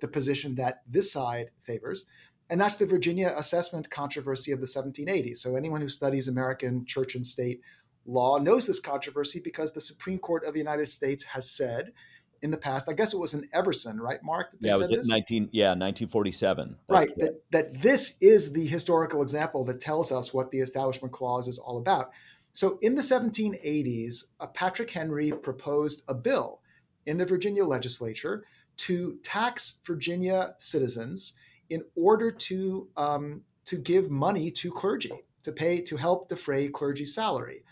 the 0.00 0.08
position 0.08 0.54
that 0.56 0.82
this 0.86 1.12
side 1.12 1.50
favors. 1.62 2.06
And 2.50 2.60
that's 2.60 2.76
the 2.76 2.86
Virginia 2.86 3.34
assessment 3.36 3.90
controversy 3.90 4.52
of 4.52 4.60
the 4.60 4.66
1780s. 4.66 5.38
So 5.38 5.56
anyone 5.56 5.80
who 5.80 5.88
studies 5.88 6.28
American 6.28 6.86
church 6.86 7.14
and 7.14 7.24
state 7.24 7.60
law 8.06 8.38
knows 8.38 8.66
this 8.66 8.80
controversy 8.80 9.40
because 9.42 9.72
the 9.72 9.80
Supreme 9.80 10.18
Court 10.18 10.44
of 10.44 10.54
the 10.54 10.58
United 10.58 10.90
States 10.90 11.24
has 11.24 11.50
said 11.50 11.92
in 12.40 12.50
the 12.50 12.56
past. 12.56 12.88
I 12.88 12.92
guess 12.92 13.12
it 13.12 13.18
was 13.18 13.34
in 13.34 13.48
Everson, 13.52 14.00
right, 14.00 14.22
Mark? 14.22 14.48
Yeah, 14.60 14.74
it 14.74 14.78
was 14.78 14.88
this? 14.88 15.08
19, 15.08 15.50
yeah, 15.52 15.70
1947. 15.70 16.76
That's 16.88 16.98
right. 16.98 17.18
That, 17.18 17.42
that 17.50 17.82
this 17.82 18.16
is 18.20 18.52
the 18.52 18.66
historical 18.66 19.22
example 19.22 19.64
that 19.64 19.80
tells 19.80 20.12
us 20.12 20.32
what 20.32 20.50
the 20.50 20.60
Establishment 20.60 21.12
Clause 21.12 21.48
is 21.48 21.58
all 21.58 21.78
about. 21.78 22.12
So 22.52 22.78
in 22.80 22.94
the 22.94 23.02
1780s, 23.02 24.24
uh, 24.40 24.46
Patrick 24.48 24.90
Henry 24.90 25.30
proposed 25.30 26.02
a 26.08 26.14
bill 26.14 26.60
in 27.06 27.18
the 27.18 27.26
Virginia 27.26 27.64
legislature 27.64 28.44
to 28.78 29.18
tax 29.22 29.80
Virginia 29.86 30.54
citizens 30.58 31.34
in 31.70 31.82
order 31.94 32.30
to 32.30 32.88
um, 32.96 33.42
to 33.66 33.76
give 33.76 34.10
money 34.10 34.50
to 34.50 34.70
clergy 34.70 35.12
to 35.42 35.52
pay 35.52 35.80
to 35.82 35.96
help 35.96 36.28
defray 36.28 36.68
clergy 36.68 37.04
salary. 37.04 37.62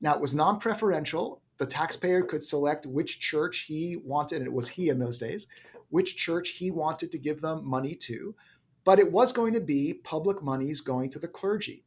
Now 0.00 0.14
it 0.14 0.20
was 0.20 0.34
non-preferential 0.34 1.40
the 1.58 1.66
taxpayer 1.66 2.22
could 2.22 2.42
select 2.42 2.86
which 2.86 3.20
church 3.20 3.60
he 3.60 3.96
wanted, 3.96 4.38
and 4.38 4.46
it 4.46 4.52
was 4.52 4.68
he 4.68 4.88
in 4.88 4.98
those 4.98 5.18
days, 5.18 5.46
which 5.88 6.16
church 6.16 6.50
he 6.50 6.70
wanted 6.70 7.10
to 7.12 7.18
give 7.18 7.40
them 7.40 7.66
money 7.66 7.94
to. 7.94 8.34
But 8.84 8.98
it 8.98 9.10
was 9.10 9.32
going 9.32 9.54
to 9.54 9.60
be 9.60 9.94
public 9.94 10.42
monies 10.42 10.80
going 10.80 11.10
to 11.10 11.18
the 11.18 11.28
clergy. 11.28 11.84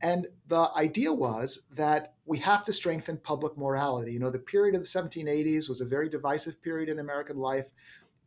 And 0.00 0.28
the 0.46 0.70
idea 0.76 1.12
was 1.12 1.66
that 1.72 2.14
we 2.24 2.38
have 2.38 2.62
to 2.64 2.72
strengthen 2.72 3.16
public 3.16 3.58
morality. 3.58 4.12
You 4.12 4.20
know, 4.20 4.30
the 4.30 4.38
period 4.38 4.76
of 4.76 4.82
the 4.82 4.88
1780s 4.88 5.68
was 5.68 5.80
a 5.80 5.86
very 5.86 6.08
divisive 6.08 6.62
period 6.62 6.88
in 6.88 7.00
American 7.00 7.38
life. 7.38 7.66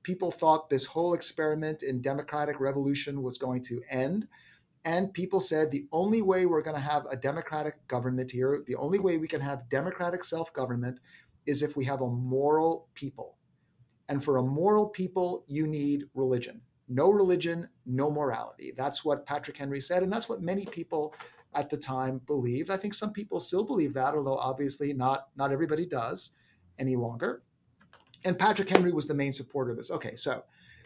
People 0.04 0.32
thought 0.32 0.70
this 0.70 0.86
whole 0.86 1.14
experiment 1.14 1.84
in 1.84 2.02
democratic 2.02 2.60
revolution 2.60 3.22
was 3.22 3.38
going 3.38 3.64
to 3.64 3.82
end. 3.90 4.28
And 4.84 5.14
people 5.14 5.40
said 5.40 5.70
the 5.70 5.88
only 5.92 6.22
way 6.22 6.46
we're 6.46 6.64
going 6.64 6.76
to 6.76 6.82
have 6.82 7.06
a 7.06 7.16
democratic 7.16 7.88
government 7.88 8.32
here, 8.32 8.64
the 8.66 8.76
only 8.76 8.98
way 8.98 9.18
we 9.18 9.28
can 9.28 9.42
have 9.42 9.70
democratic 9.70 10.24
self 10.24 10.52
government 10.54 11.00
is 11.46 11.62
if 11.62 11.76
we 11.76 11.86
have 11.86 12.02
a 12.02 12.10
moral 12.10 12.88
people. 12.96 13.38
And 14.10 14.24
for 14.24 14.38
a 14.38 14.44
moral 14.44 14.88
people, 14.88 15.46
you 15.48 15.68
need 15.68 16.06
religion. 16.16 16.62
No 16.90 17.10
religion, 17.10 17.70
no 17.86 18.12
morality. 18.12 18.74
That's 18.76 19.06
what 19.06 19.26
Patrick 19.26 19.56
Henry 19.56 19.80
said. 19.80 20.04
And 20.04 20.12
that's 20.12 20.28
what 20.28 20.42
many 20.42 20.66
people 20.66 21.14
at 21.54 21.70
the 21.70 21.78
time 21.78 22.20
believed. 22.28 22.70
I 22.70 22.78
think 22.78 22.94
some 22.94 23.14
people 23.14 23.40
still 23.40 23.64
believe 23.64 23.94
that, 23.94 24.14
although 24.14 24.38
obviously 24.38 24.94
not, 24.94 25.28
not 25.36 25.52
everybody 25.52 25.86
does 25.86 26.32
any 26.80 26.96
longer. 26.96 27.44
And 28.24 28.38
Patrick 28.38 28.70
Henry 28.70 28.92
was 28.92 29.08
the 29.08 29.14
main 29.14 29.32
supporter 29.32 29.72
of 29.72 29.78
this. 29.78 29.92
Okay, 29.92 30.16
so 30.16 30.44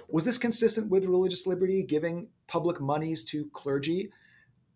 was 0.07 0.23
this 0.23 0.37
consistent 0.37 0.89
with 0.89 1.05
religious 1.05 1.47
liberty, 1.47 1.83
giving 1.83 2.29
public 2.47 2.79
monies 2.79 3.25
to 3.25 3.45
clergy? 3.51 4.11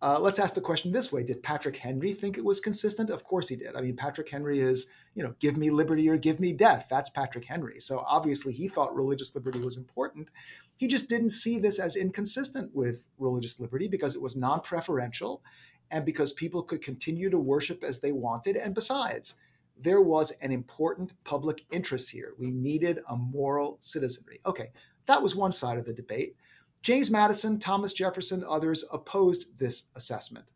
Uh, 0.02 0.18
let's 0.18 0.38
ask 0.38 0.54
the 0.54 0.60
question 0.60 0.92
this 0.92 1.12
way 1.12 1.22
Did 1.22 1.42
Patrick 1.42 1.76
Henry 1.76 2.12
think 2.12 2.38
it 2.38 2.44
was 2.44 2.60
consistent? 2.60 3.10
Of 3.10 3.24
course 3.24 3.48
he 3.48 3.56
did. 3.56 3.76
I 3.76 3.80
mean, 3.82 3.96
Patrick 3.96 4.28
Henry 4.28 4.60
is, 4.60 4.86
you 5.14 5.22
know, 5.22 5.34
give 5.38 5.56
me 5.56 5.70
liberty 5.70 6.08
or 6.08 6.16
give 6.16 6.40
me 6.40 6.52
death. 6.52 6.86
That's 6.90 7.10
Patrick 7.10 7.44
Henry. 7.44 7.80
So 7.80 8.02
obviously 8.06 8.52
he 8.52 8.68
thought 8.68 8.94
religious 8.96 9.34
liberty 9.34 9.60
was 9.60 9.76
important. 9.76 10.28
He 10.76 10.86
just 10.86 11.10
didn't 11.10 11.28
see 11.28 11.58
this 11.58 11.78
as 11.78 11.96
inconsistent 11.96 12.74
with 12.74 13.06
religious 13.18 13.60
liberty 13.60 13.88
because 13.88 14.14
it 14.14 14.22
was 14.22 14.36
non 14.36 14.60
preferential 14.60 15.42
and 15.90 16.04
because 16.04 16.32
people 16.32 16.62
could 16.62 16.82
continue 16.82 17.28
to 17.28 17.38
worship 17.38 17.84
as 17.84 18.00
they 18.00 18.12
wanted. 18.12 18.56
And 18.56 18.74
besides, 18.74 19.34
there 19.82 20.00
was 20.00 20.30
an 20.42 20.52
important 20.52 21.12
public 21.24 21.64
interest 21.70 22.10
here. 22.10 22.34
We 22.38 22.50
needed 22.50 23.00
a 23.08 23.16
moral 23.16 23.76
citizenry. 23.80 24.40
Okay, 24.46 24.70
that 25.06 25.22
was 25.22 25.34
one 25.34 25.52
side 25.52 25.78
of 25.78 25.86
the 25.86 25.92
debate. 25.92 26.36
James 26.82 27.10
Madison, 27.10 27.58
Thomas 27.58 27.92
Jefferson, 27.92 28.44
others 28.48 28.84
opposed 28.92 29.58
this 29.58 29.88
assessment 29.94 30.52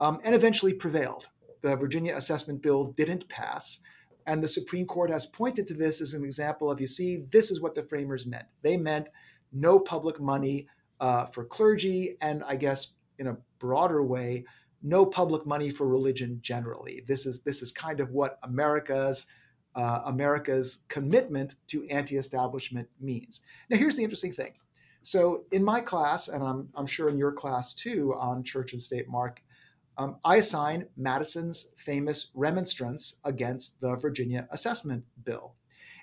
um, 0.00 0.20
and 0.24 0.34
eventually 0.34 0.74
prevailed. 0.74 1.28
The 1.62 1.76
Virginia 1.76 2.16
Assessment 2.16 2.60
Bill 2.60 2.92
didn't 2.92 3.28
pass. 3.28 3.80
And 4.26 4.42
the 4.42 4.48
Supreme 4.48 4.86
Court 4.86 5.10
has 5.10 5.26
pointed 5.26 5.66
to 5.68 5.74
this 5.74 6.00
as 6.00 6.14
an 6.14 6.24
example 6.24 6.70
of 6.70 6.80
you 6.80 6.86
see, 6.86 7.24
this 7.30 7.50
is 7.50 7.60
what 7.60 7.74
the 7.74 7.82
framers 7.82 8.26
meant. 8.26 8.46
They 8.62 8.76
meant 8.76 9.08
no 9.52 9.78
public 9.78 10.20
money 10.20 10.66
uh, 11.00 11.26
for 11.26 11.44
clergy, 11.44 12.16
and 12.20 12.42
I 12.44 12.56
guess 12.56 12.92
in 13.18 13.26
a 13.26 13.36
broader 13.58 14.02
way, 14.02 14.44
no 14.84 15.04
public 15.06 15.46
money 15.46 15.70
for 15.70 15.88
religion 15.88 16.38
generally. 16.42 17.02
This 17.08 17.26
is 17.26 17.42
this 17.42 17.62
is 17.62 17.72
kind 17.72 17.98
of 17.98 18.12
what 18.12 18.38
America's 18.42 19.26
uh, 19.74 20.02
America's 20.04 20.84
commitment 20.88 21.54
to 21.66 21.84
anti-establishment 21.88 22.88
means. 23.00 23.40
Now, 23.68 23.78
here's 23.78 23.96
the 23.96 24.04
interesting 24.04 24.32
thing. 24.32 24.52
So, 25.00 25.44
in 25.50 25.64
my 25.64 25.80
class, 25.80 26.28
and 26.28 26.44
I'm 26.44 26.68
I'm 26.76 26.86
sure 26.86 27.08
in 27.08 27.18
your 27.18 27.32
class 27.32 27.74
too, 27.74 28.14
on 28.14 28.44
church 28.44 28.72
and 28.72 28.80
state, 28.80 29.08
Mark, 29.08 29.42
um, 29.96 30.16
I 30.24 30.36
assign 30.36 30.86
Madison's 30.96 31.72
famous 31.76 32.30
remonstrance 32.34 33.20
against 33.24 33.80
the 33.80 33.96
Virginia 33.96 34.46
Assessment 34.50 35.04
Bill. 35.24 35.54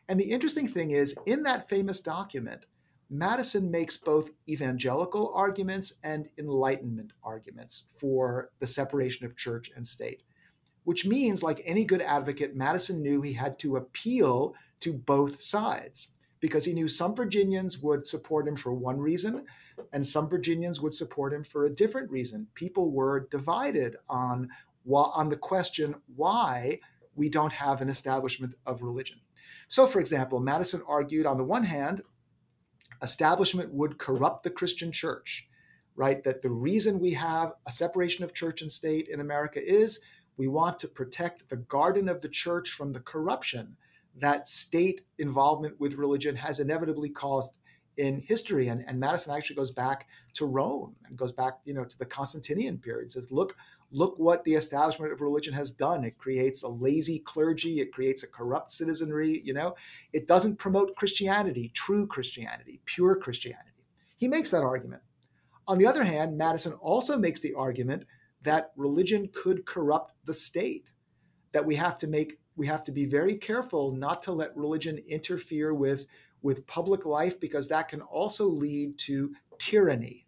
And 0.09 0.19
the 0.19 0.31
interesting 0.31 0.67
thing 0.67 0.91
is, 0.91 1.15
in 1.25 1.43
that 1.43 1.69
famous 1.69 2.01
document, 2.01 2.65
Madison 3.13 3.69
makes 3.69 3.97
both 3.97 4.31
evangelical 4.47 5.33
arguments 5.35 5.95
and 6.01 6.29
Enlightenment 6.37 7.11
arguments 7.25 7.89
for 7.97 8.51
the 8.59 8.67
separation 8.67 9.25
of 9.25 9.35
church 9.35 9.69
and 9.75 9.85
state, 9.85 10.23
which 10.85 11.05
means, 11.05 11.43
like 11.43 11.61
any 11.65 11.83
good 11.83 12.01
advocate, 12.01 12.55
Madison 12.55 13.01
knew 13.03 13.21
he 13.21 13.33
had 13.33 13.59
to 13.59 13.75
appeal 13.75 14.55
to 14.79 14.93
both 14.93 15.41
sides 15.41 16.13
because 16.39 16.63
he 16.63 16.73
knew 16.73 16.87
some 16.87 17.13
Virginians 17.13 17.79
would 17.79 18.05
support 18.05 18.47
him 18.47 18.55
for 18.55 18.73
one 18.73 18.97
reason 18.97 19.45
and 19.91 20.05
some 20.05 20.29
Virginians 20.29 20.79
would 20.79 20.93
support 20.93 21.33
him 21.33 21.43
for 21.43 21.65
a 21.65 21.69
different 21.69 22.09
reason. 22.09 22.47
People 22.55 22.91
were 22.91 23.27
divided 23.29 23.97
on, 24.09 24.47
on 24.89 25.29
the 25.29 25.35
question 25.35 25.95
why 26.15 26.79
we 27.15 27.27
don't 27.27 27.53
have 27.53 27.81
an 27.81 27.89
establishment 27.89 28.55
of 28.65 28.81
religion. 28.81 29.19
So, 29.67 29.85
for 29.85 29.99
example, 29.99 30.39
Madison 30.39 30.81
argued 30.87 31.25
on 31.25 31.37
the 31.37 31.43
one 31.43 31.63
hand 31.63 32.01
establishment 33.01 33.73
would 33.73 33.97
corrupt 33.97 34.43
the 34.43 34.49
Christian 34.49 34.91
church, 34.91 35.47
right? 35.95 36.23
That 36.23 36.41
the 36.41 36.51
reason 36.51 36.99
we 36.99 37.13
have 37.13 37.53
a 37.65 37.71
separation 37.71 38.23
of 38.23 38.33
church 38.33 38.61
and 38.61 38.71
state 38.71 39.07
in 39.07 39.19
America 39.19 39.61
is 39.63 39.99
we 40.37 40.47
want 40.47 40.79
to 40.79 40.87
protect 40.87 41.49
the 41.49 41.57
garden 41.57 42.09
of 42.09 42.21
the 42.21 42.29
church 42.29 42.69
from 42.69 42.93
the 42.93 42.99
corruption 42.99 43.75
that 44.17 44.45
state 44.45 45.01
involvement 45.19 45.79
with 45.79 45.95
religion 45.95 46.35
has 46.35 46.59
inevitably 46.59 47.09
caused 47.09 47.57
in 48.01 48.19
history. 48.19 48.67
And, 48.67 48.83
and 48.87 48.99
Madison 48.99 49.35
actually 49.35 49.57
goes 49.57 49.69
back 49.69 50.07
to 50.33 50.47
Rome 50.47 50.95
and 51.05 51.15
goes 51.15 51.31
back, 51.31 51.59
you 51.65 51.73
know, 51.75 51.85
to 51.85 51.99
the 51.99 52.05
Constantinian 52.05 52.81
period. 52.81 53.11
Says, 53.11 53.31
look, 53.31 53.55
look 53.91 54.17
what 54.17 54.43
the 54.43 54.55
establishment 54.55 55.13
of 55.13 55.21
religion 55.21 55.53
has 55.53 55.71
done. 55.71 56.03
It 56.03 56.17
creates 56.17 56.63
a 56.63 56.67
lazy 56.67 57.19
clergy, 57.19 57.79
it 57.79 57.93
creates 57.93 58.23
a 58.23 58.27
corrupt 58.27 58.71
citizenry, 58.71 59.39
you 59.45 59.53
know. 59.53 59.75
It 60.13 60.25
doesn't 60.25 60.57
promote 60.57 60.95
Christianity, 60.95 61.69
true 61.75 62.07
Christianity, 62.07 62.81
pure 62.85 63.15
Christianity. 63.15 63.85
He 64.17 64.27
makes 64.27 64.49
that 64.49 64.63
argument. 64.63 65.03
On 65.67 65.77
the 65.77 65.85
other 65.85 66.03
hand, 66.03 66.35
Madison 66.35 66.73
also 66.73 67.19
makes 67.19 67.39
the 67.39 67.53
argument 67.53 68.05
that 68.41 68.71
religion 68.75 69.29
could 69.31 69.67
corrupt 69.67 70.13
the 70.25 70.33
state, 70.33 70.91
that 71.51 71.65
we 71.65 71.75
have 71.75 71.99
to 71.99 72.07
make 72.07 72.39
we 72.57 72.67
have 72.67 72.83
to 72.83 72.91
be 72.91 73.05
very 73.05 73.35
careful 73.35 73.93
not 73.93 74.21
to 74.23 74.31
let 74.31 74.55
religion 74.57 74.99
interfere 75.07 75.73
with 75.73 76.05
with 76.41 76.65
public 76.67 77.05
life 77.05 77.39
because 77.39 77.67
that 77.67 77.87
can 77.87 78.01
also 78.01 78.47
lead 78.47 78.97
to 78.97 79.33
tyranny, 79.59 80.25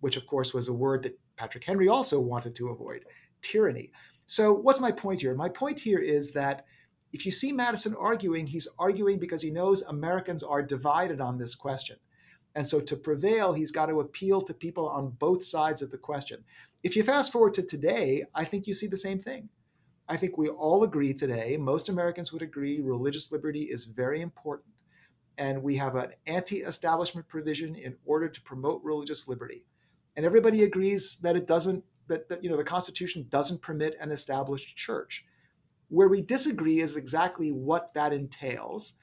which 0.00 0.16
of 0.16 0.26
course 0.26 0.52
was 0.52 0.68
a 0.68 0.72
word 0.72 1.02
that 1.02 1.18
Patrick 1.36 1.64
Henry 1.64 1.88
also 1.88 2.20
wanted 2.20 2.54
to 2.56 2.68
avoid 2.68 3.04
tyranny. 3.40 3.90
So, 4.26 4.52
what's 4.52 4.80
my 4.80 4.90
point 4.90 5.20
here? 5.20 5.34
My 5.34 5.48
point 5.48 5.78
here 5.78 5.98
is 5.98 6.32
that 6.32 6.64
if 7.12 7.26
you 7.26 7.32
see 7.32 7.52
Madison 7.52 7.94
arguing, 7.94 8.46
he's 8.46 8.68
arguing 8.78 9.18
because 9.18 9.42
he 9.42 9.50
knows 9.50 9.82
Americans 9.82 10.42
are 10.42 10.62
divided 10.62 11.20
on 11.20 11.38
this 11.38 11.54
question. 11.54 11.96
And 12.54 12.66
so, 12.66 12.80
to 12.80 12.96
prevail, 12.96 13.52
he's 13.52 13.70
got 13.70 13.86
to 13.86 14.00
appeal 14.00 14.40
to 14.42 14.54
people 14.54 14.88
on 14.88 15.10
both 15.10 15.44
sides 15.44 15.82
of 15.82 15.90
the 15.90 15.98
question. 15.98 16.44
If 16.82 16.96
you 16.96 17.02
fast 17.02 17.32
forward 17.32 17.54
to 17.54 17.62
today, 17.62 18.24
I 18.34 18.44
think 18.44 18.66
you 18.66 18.74
see 18.74 18.86
the 18.86 18.96
same 18.96 19.18
thing. 19.18 19.48
I 20.08 20.16
think 20.16 20.36
we 20.36 20.48
all 20.48 20.84
agree 20.84 21.14
today, 21.14 21.56
most 21.56 21.88
Americans 21.88 22.32
would 22.32 22.42
agree 22.42 22.80
religious 22.80 23.32
liberty 23.32 23.62
is 23.62 23.84
very 23.84 24.20
important 24.20 24.73
and 25.38 25.62
we 25.62 25.76
have 25.76 25.96
an 25.96 26.12
anti-establishment 26.26 27.26
provision 27.28 27.74
in 27.74 27.96
order 28.04 28.28
to 28.28 28.40
promote 28.42 28.82
religious 28.84 29.28
liberty. 29.28 29.64
And 30.16 30.24
everybody 30.24 30.62
agrees 30.62 31.18
that 31.18 31.36
it 31.36 31.46
doesn't 31.46 31.84
that, 32.06 32.28
that 32.28 32.44
you 32.44 32.50
know 32.50 32.56
the 32.56 32.64
constitution 32.64 33.26
doesn't 33.30 33.62
permit 33.62 33.96
an 34.00 34.10
established 34.10 34.76
church. 34.76 35.24
Where 35.88 36.08
we 36.08 36.20
disagree 36.20 36.80
is 36.80 36.96
exactly 36.96 37.50
what 37.50 37.94
that 37.94 38.12
entails. 38.12 38.94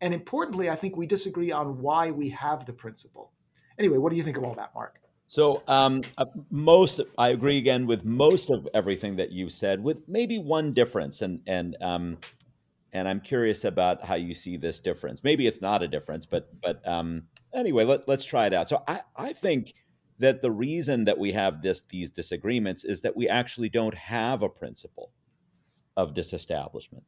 And 0.00 0.12
importantly 0.12 0.68
i 0.70 0.76
think 0.76 0.96
we 0.96 1.06
disagree 1.06 1.50
on 1.52 1.80
why 1.80 2.10
we 2.10 2.30
have 2.30 2.66
the 2.66 2.72
principle. 2.72 3.32
Anyway 3.78 3.98
what 3.98 4.10
do 4.10 4.16
you 4.16 4.22
think 4.22 4.36
of 4.36 4.44
all 4.44 4.54
that 4.54 4.74
mark? 4.74 5.00
So 5.28 5.62
um, 5.68 6.02
uh, 6.18 6.26
most 6.50 7.00
i 7.16 7.28
agree 7.28 7.58
again 7.58 7.86
with 7.86 8.04
most 8.04 8.50
of 8.50 8.68
everything 8.74 9.16
that 9.16 9.30
you've 9.32 9.52
said 9.52 9.82
with 9.82 10.06
maybe 10.08 10.38
one 10.38 10.72
difference 10.72 11.22
and 11.22 11.40
and 11.46 11.76
um, 11.80 12.18
and 12.92 13.08
I'm 13.08 13.20
curious 13.20 13.64
about 13.64 14.04
how 14.04 14.14
you 14.14 14.34
see 14.34 14.56
this 14.56 14.80
difference. 14.80 15.22
Maybe 15.22 15.46
it's 15.46 15.60
not 15.60 15.82
a 15.82 15.88
difference, 15.88 16.26
but 16.26 16.48
but 16.60 16.86
um, 16.86 17.24
anyway, 17.54 17.84
let, 17.84 18.08
let's 18.08 18.24
try 18.24 18.46
it 18.46 18.54
out. 18.54 18.68
So 18.68 18.82
I, 18.86 19.00
I 19.16 19.32
think 19.32 19.74
that 20.18 20.42
the 20.42 20.50
reason 20.50 21.04
that 21.04 21.18
we 21.18 21.32
have 21.32 21.60
this 21.60 21.82
these 21.88 22.10
disagreements 22.10 22.84
is 22.84 23.02
that 23.02 23.16
we 23.16 23.28
actually 23.28 23.68
don't 23.68 23.94
have 23.94 24.42
a 24.42 24.48
principle 24.48 25.12
of 25.96 26.14
disestablishment, 26.14 27.04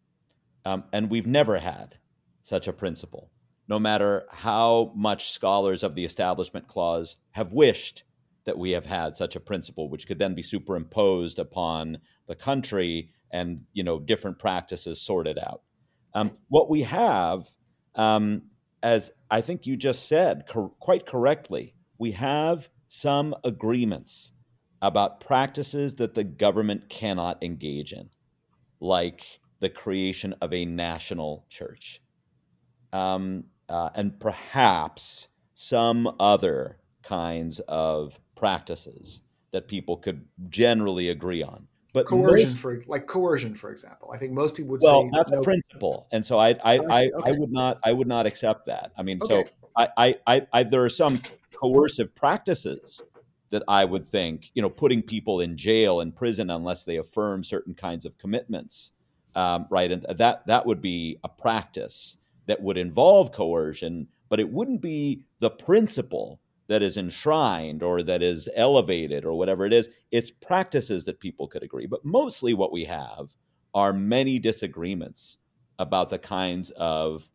um, 0.64 0.84
and 0.92 1.10
we've 1.10 1.26
never 1.26 1.58
had 1.58 1.98
such 2.42 2.68
a 2.68 2.72
principle. 2.72 3.30
No 3.68 3.78
matter 3.78 4.26
how 4.30 4.92
much 4.96 5.30
scholars 5.30 5.82
of 5.82 5.94
the 5.94 6.04
Establishment 6.04 6.66
Clause 6.66 7.16
have 7.32 7.52
wished 7.52 8.02
that 8.44 8.58
we 8.58 8.72
have 8.72 8.86
had 8.86 9.14
such 9.14 9.36
a 9.36 9.40
principle, 9.40 9.88
which 9.88 10.06
could 10.06 10.18
then 10.18 10.34
be 10.34 10.42
superimposed 10.42 11.38
upon 11.38 11.98
the 12.26 12.34
country 12.34 13.10
and 13.30 13.62
you 13.72 13.82
know 13.82 13.98
different 13.98 14.38
practices 14.38 15.00
sorted 15.00 15.38
out. 15.38 15.62
Um, 16.14 16.32
what 16.48 16.68
we 16.68 16.82
have, 16.82 17.48
um, 17.94 18.42
as 18.82 19.10
I 19.30 19.40
think 19.40 19.66
you 19.66 19.76
just 19.76 20.08
said 20.08 20.46
cor- 20.48 20.72
quite 20.80 21.06
correctly, 21.06 21.74
we 21.98 22.12
have 22.12 22.68
some 22.88 23.34
agreements 23.44 24.32
about 24.82 25.20
practices 25.20 25.94
that 25.96 26.14
the 26.14 26.24
government 26.24 26.88
cannot 26.88 27.42
engage 27.42 27.92
in, 27.92 28.10
like 28.80 29.40
the 29.60 29.68
creation 29.68 30.34
of 30.40 30.52
a 30.52 30.64
national 30.64 31.44
church, 31.50 32.00
um, 32.92 33.44
uh, 33.68 33.90
and 33.94 34.18
perhaps 34.18 35.28
some 35.54 36.10
other 36.18 36.78
kinds 37.02 37.60
of 37.68 38.18
practices 38.34 39.20
that 39.52 39.68
people 39.68 39.96
could 39.96 40.24
generally 40.48 41.08
agree 41.08 41.42
on. 41.42 41.68
But 41.92 42.06
coercion, 42.06 42.48
most, 42.48 42.58
for 42.58 42.82
like 42.86 43.06
coercion, 43.06 43.54
for 43.54 43.70
example, 43.70 44.12
I 44.12 44.18
think 44.18 44.32
most 44.32 44.54
people 44.54 44.72
would 44.72 44.80
well, 44.82 45.02
say 45.04 45.10
that's 45.12 45.32
no. 45.32 45.40
a 45.40 45.42
principle, 45.42 46.06
and 46.12 46.24
so 46.24 46.38
I 46.38 46.50
I, 46.50 46.78
I, 46.78 47.10
okay. 47.14 47.30
I, 47.30 47.32
would 47.32 47.50
not 47.50 47.78
I 47.84 47.92
would 47.92 48.06
not 48.06 48.26
accept 48.26 48.66
that. 48.66 48.92
I 48.96 49.02
mean, 49.02 49.18
okay. 49.22 49.44
so 49.44 49.68
I, 49.76 50.16
I 50.26 50.46
I 50.52 50.62
there 50.62 50.84
are 50.84 50.90
some 50.90 51.20
coercive 51.52 52.14
practices 52.14 53.02
that 53.50 53.64
I 53.66 53.84
would 53.84 54.06
think 54.06 54.50
you 54.54 54.62
know 54.62 54.70
putting 54.70 55.02
people 55.02 55.40
in 55.40 55.56
jail 55.56 56.00
and 56.00 56.14
prison 56.14 56.48
unless 56.50 56.84
they 56.84 56.96
affirm 56.96 57.42
certain 57.42 57.74
kinds 57.74 58.04
of 58.04 58.18
commitments, 58.18 58.92
um, 59.34 59.66
right? 59.70 59.90
And 59.90 60.06
that 60.08 60.46
that 60.46 60.66
would 60.66 60.80
be 60.80 61.18
a 61.24 61.28
practice 61.28 62.18
that 62.46 62.62
would 62.62 62.78
involve 62.78 63.32
coercion, 63.32 64.08
but 64.28 64.38
it 64.38 64.52
wouldn't 64.52 64.80
be 64.80 65.24
the 65.40 65.50
principle 65.50 66.40
that 66.70 66.82
is 66.82 66.96
enshrined 66.96 67.82
or 67.82 68.00
that 68.00 68.22
is 68.22 68.48
elevated 68.54 69.24
or 69.24 69.34
whatever 69.34 69.66
it 69.66 69.72
is. 69.72 69.88
It's 70.12 70.30
practices 70.30 71.04
that 71.04 71.18
people 71.18 71.48
could 71.48 71.64
agree. 71.64 71.86
But 71.86 72.04
mostly 72.04 72.54
what 72.54 72.70
we 72.70 72.84
have 72.84 73.34
are 73.74 73.92
many 73.92 74.38
disagreements 74.38 75.38
about 75.80 76.10
the 76.10 76.18
kinds 76.18 76.70
of 76.70 77.28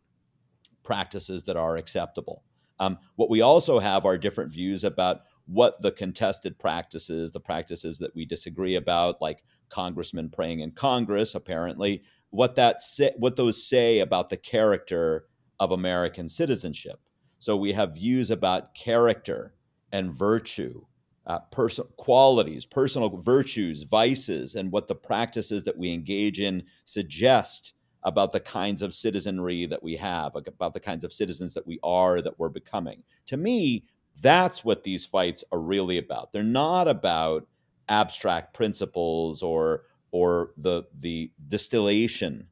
practices 0.82 1.42
that 1.42 1.56
are 1.58 1.76
acceptable. 1.76 2.44
Um, 2.80 2.96
what 3.16 3.28
we 3.28 3.42
also 3.42 3.78
have 3.78 4.06
are 4.06 4.16
different 4.16 4.52
views 4.52 4.82
about 4.82 5.20
what 5.44 5.82
the 5.82 5.92
contested 5.92 6.58
practices, 6.58 7.32
the 7.32 7.38
practices 7.38 7.98
that 7.98 8.16
we 8.16 8.24
disagree 8.24 8.74
about, 8.74 9.20
like 9.20 9.44
congressmen 9.68 10.30
praying 10.30 10.60
in 10.60 10.70
Congress, 10.70 11.34
apparently, 11.34 12.02
what 12.30 12.54
that 12.54 12.80
say, 12.80 13.12
what 13.18 13.36
those 13.36 13.62
say 13.68 13.98
about 13.98 14.30
the 14.30 14.38
character 14.38 15.26
of 15.60 15.72
American 15.72 16.30
citizenship. 16.30 17.00
So 17.38 17.56
we 17.56 17.72
have 17.72 17.94
views 17.94 18.30
about 18.30 18.74
character 18.74 19.54
and 19.92 20.12
virtue, 20.12 20.84
uh, 21.26 21.40
personal 21.50 21.90
qualities, 21.96 22.64
personal 22.64 23.08
virtues, 23.08 23.82
vices, 23.82 24.54
and 24.54 24.72
what 24.72 24.88
the 24.88 24.94
practices 24.94 25.64
that 25.64 25.76
we 25.76 25.92
engage 25.92 26.40
in 26.40 26.64
suggest 26.84 27.74
about 28.02 28.32
the 28.32 28.40
kinds 28.40 28.82
of 28.82 28.94
citizenry 28.94 29.66
that 29.66 29.82
we 29.82 29.96
have, 29.96 30.36
about 30.36 30.72
the 30.72 30.80
kinds 30.80 31.02
of 31.02 31.12
citizens 31.12 31.54
that 31.54 31.66
we 31.66 31.78
are, 31.82 32.20
that 32.20 32.38
we're 32.38 32.48
becoming. 32.48 33.02
To 33.26 33.36
me, 33.36 33.84
that's 34.22 34.64
what 34.64 34.84
these 34.84 35.04
fights 35.04 35.44
are 35.52 35.58
really 35.58 35.98
about. 35.98 36.32
They're 36.32 36.42
not 36.42 36.88
about 36.88 37.46
abstract 37.88 38.54
principles 38.54 39.42
or 39.42 39.82
or 40.10 40.50
the 40.56 40.84
the 41.00 41.30
distillation 41.48 42.46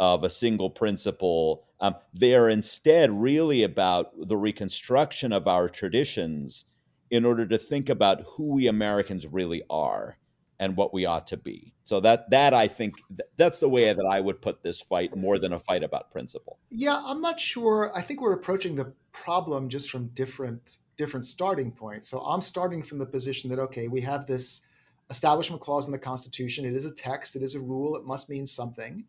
of 0.00 0.24
a 0.24 0.30
single 0.30 0.70
principle. 0.70 1.64
Um, 1.84 1.96
they 2.14 2.34
are 2.34 2.48
instead 2.48 3.10
really 3.10 3.62
about 3.62 4.12
the 4.16 4.38
reconstruction 4.38 5.34
of 5.34 5.46
our 5.46 5.68
traditions 5.68 6.64
in 7.10 7.26
order 7.26 7.46
to 7.46 7.58
think 7.58 7.90
about 7.90 8.22
who 8.26 8.54
we 8.54 8.66
Americans 8.66 9.26
really 9.26 9.62
are 9.68 10.16
and 10.58 10.78
what 10.78 10.94
we 10.94 11.04
ought 11.04 11.26
to 11.26 11.36
be. 11.36 11.74
So 11.84 12.00
that 12.00 12.30
that 12.30 12.54
I 12.54 12.68
think 12.68 12.94
that's 13.36 13.58
the 13.58 13.68
way 13.68 13.92
that 13.92 14.06
I 14.10 14.18
would 14.18 14.40
put 14.40 14.62
this 14.62 14.80
fight 14.80 15.14
more 15.14 15.38
than 15.38 15.52
a 15.52 15.60
fight 15.60 15.82
about 15.82 16.10
principle. 16.10 16.58
Yeah, 16.70 17.02
I'm 17.04 17.20
not 17.20 17.38
sure. 17.38 17.92
I 17.94 18.00
think 18.00 18.22
we're 18.22 18.32
approaching 18.32 18.76
the 18.76 18.90
problem 19.12 19.68
just 19.68 19.90
from 19.90 20.06
different 20.14 20.78
different 20.96 21.26
starting 21.26 21.70
points. 21.70 22.08
So 22.08 22.20
I'm 22.20 22.40
starting 22.40 22.82
from 22.82 22.96
the 22.96 23.06
position 23.06 23.50
that 23.50 23.58
okay, 23.58 23.88
we 23.88 24.00
have 24.00 24.24
this 24.24 24.62
establishment 25.10 25.60
clause 25.60 25.84
in 25.84 25.92
the 25.92 25.98
Constitution. 25.98 26.64
It 26.64 26.72
is 26.72 26.86
a 26.86 26.94
text. 26.94 27.36
It 27.36 27.42
is 27.42 27.54
a 27.54 27.60
rule. 27.60 27.94
It 27.94 28.06
must 28.06 28.30
mean 28.30 28.46
something. 28.46 29.04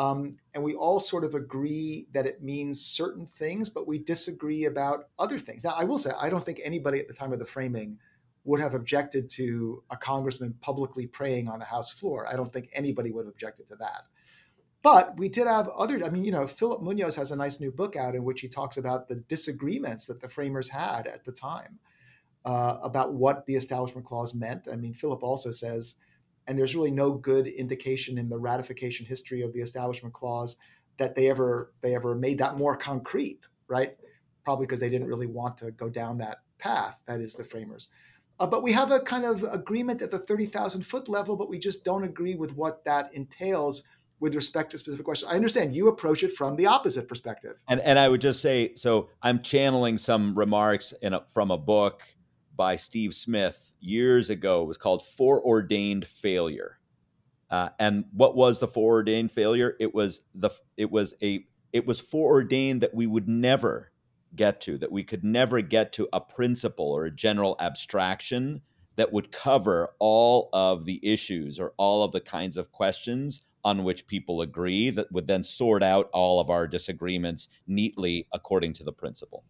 Um, 0.00 0.38
and 0.54 0.64
we 0.64 0.74
all 0.74 0.98
sort 0.98 1.24
of 1.24 1.34
agree 1.34 2.06
that 2.12 2.24
it 2.26 2.42
means 2.42 2.80
certain 2.80 3.26
things, 3.26 3.68
but 3.68 3.86
we 3.86 3.98
disagree 3.98 4.64
about 4.64 5.08
other 5.18 5.38
things. 5.38 5.62
Now, 5.62 5.74
I 5.76 5.84
will 5.84 5.98
say, 5.98 6.10
I 6.18 6.30
don't 6.30 6.42
think 6.42 6.58
anybody 6.64 6.98
at 7.00 7.06
the 7.06 7.12
time 7.12 7.34
of 7.34 7.38
the 7.38 7.44
framing 7.44 7.98
would 8.44 8.60
have 8.60 8.72
objected 8.72 9.28
to 9.30 9.82
a 9.90 9.98
congressman 9.98 10.54
publicly 10.62 11.06
praying 11.06 11.48
on 11.48 11.58
the 11.58 11.66
House 11.66 11.90
floor. 11.90 12.26
I 12.26 12.34
don't 12.34 12.50
think 12.50 12.70
anybody 12.72 13.10
would 13.10 13.26
have 13.26 13.34
objected 13.34 13.66
to 13.66 13.76
that. 13.76 14.08
But 14.80 15.18
we 15.18 15.28
did 15.28 15.46
have 15.46 15.68
other, 15.68 16.02
I 16.02 16.08
mean, 16.08 16.24
you 16.24 16.32
know, 16.32 16.46
Philip 16.46 16.80
Munoz 16.80 17.16
has 17.16 17.30
a 17.30 17.36
nice 17.36 17.60
new 17.60 17.70
book 17.70 17.94
out 17.94 18.14
in 18.14 18.24
which 18.24 18.40
he 18.40 18.48
talks 18.48 18.78
about 18.78 19.06
the 19.06 19.16
disagreements 19.16 20.06
that 20.06 20.22
the 20.22 20.30
framers 20.30 20.70
had 20.70 21.08
at 21.08 21.26
the 21.26 21.32
time 21.32 21.78
uh, 22.46 22.78
about 22.82 23.12
what 23.12 23.44
the 23.44 23.54
Establishment 23.54 24.06
Clause 24.06 24.34
meant. 24.34 24.66
I 24.72 24.76
mean, 24.76 24.94
Philip 24.94 25.22
also 25.22 25.50
says, 25.50 25.96
and 26.50 26.58
there's 26.58 26.74
really 26.74 26.90
no 26.90 27.12
good 27.12 27.46
indication 27.46 28.18
in 28.18 28.28
the 28.28 28.36
ratification 28.36 29.06
history 29.06 29.40
of 29.42 29.52
the 29.52 29.60
Establishment 29.60 30.12
Clause 30.12 30.56
that 30.98 31.14
they 31.14 31.30
ever 31.30 31.72
they 31.80 31.94
ever 31.94 32.16
made 32.16 32.38
that 32.38 32.58
more 32.58 32.76
concrete, 32.76 33.46
right? 33.68 33.96
Probably 34.42 34.66
because 34.66 34.80
they 34.80 34.90
didn't 34.90 35.06
really 35.06 35.28
want 35.28 35.56
to 35.58 35.70
go 35.70 35.88
down 35.88 36.18
that 36.18 36.38
path. 36.58 37.04
That 37.06 37.20
is 37.20 37.36
the 37.36 37.44
framers. 37.44 37.90
Uh, 38.40 38.48
but 38.48 38.64
we 38.64 38.72
have 38.72 38.90
a 38.90 38.98
kind 38.98 39.24
of 39.24 39.44
agreement 39.44 40.02
at 40.02 40.10
the 40.10 40.18
30,000 40.18 40.82
foot 40.82 41.08
level, 41.08 41.36
but 41.36 41.48
we 41.48 41.56
just 41.56 41.84
don't 41.84 42.02
agree 42.02 42.34
with 42.34 42.56
what 42.56 42.84
that 42.84 43.14
entails 43.14 43.84
with 44.18 44.34
respect 44.34 44.72
to 44.72 44.78
specific 44.78 45.04
questions. 45.04 45.30
I 45.30 45.36
understand 45.36 45.72
you 45.76 45.86
approach 45.86 46.24
it 46.24 46.32
from 46.32 46.56
the 46.56 46.66
opposite 46.66 47.06
perspective. 47.06 47.62
And 47.68 47.80
and 47.80 47.96
I 47.96 48.08
would 48.08 48.20
just 48.20 48.42
say, 48.42 48.74
so 48.74 49.08
I'm 49.22 49.40
channeling 49.40 49.98
some 49.98 50.36
remarks 50.36 50.94
in 51.00 51.14
a, 51.14 51.24
from 51.28 51.52
a 51.52 51.58
book 51.58 52.02
by 52.60 52.76
Steve 52.76 53.14
Smith 53.14 53.72
years 53.80 54.28
ago. 54.28 54.64
It 54.64 54.66
was 54.66 54.76
called 54.76 55.02
Foreordained 55.02 56.06
Failure. 56.06 56.78
Uh, 57.48 57.70
and 57.78 58.04
what 58.12 58.36
was 58.36 58.60
the 58.60 58.68
foreordained 58.68 59.32
failure? 59.32 59.76
It 59.80 59.94
was 59.94 60.20
the 60.34 60.50
it 60.76 60.90
was 60.90 61.14
a 61.22 61.46
it 61.72 61.86
was 61.86 62.00
foreordained 62.00 62.82
that 62.82 62.94
we 62.94 63.06
would 63.06 63.26
never 63.26 63.92
get 64.36 64.60
to, 64.60 64.76
that 64.76 64.92
we 64.92 65.02
could 65.02 65.24
never 65.24 65.62
get 65.62 65.94
to 65.94 66.06
a 66.12 66.20
principle 66.20 66.92
or 66.92 67.06
a 67.06 67.10
general 67.10 67.56
abstraction 67.60 68.60
that 68.96 69.10
would 69.10 69.32
cover 69.32 69.94
all 69.98 70.50
of 70.52 70.84
the 70.84 71.00
issues 71.02 71.58
or 71.58 71.72
all 71.78 72.04
of 72.04 72.12
the 72.12 72.20
kinds 72.20 72.58
of 72.58 72.72
questions 72.72 73.40
on 73.64 73.84
which 73.84 74.06
people 74.06 74.42
agree 74.42 74.90
that 74.90 75.10
would 75.10 75.28
then 75.28 75.44
sort 75.44 75.82
out 75.82 76.10
all 76.12 76.40
of 76.40 76.50
our 76.50 76.68
disagreements 76.68 77.48
neatly 77.66 78.26
according 78.34 78.74
to 78.74 78.84
the 78.84 78.92
principle. 78.92 79.44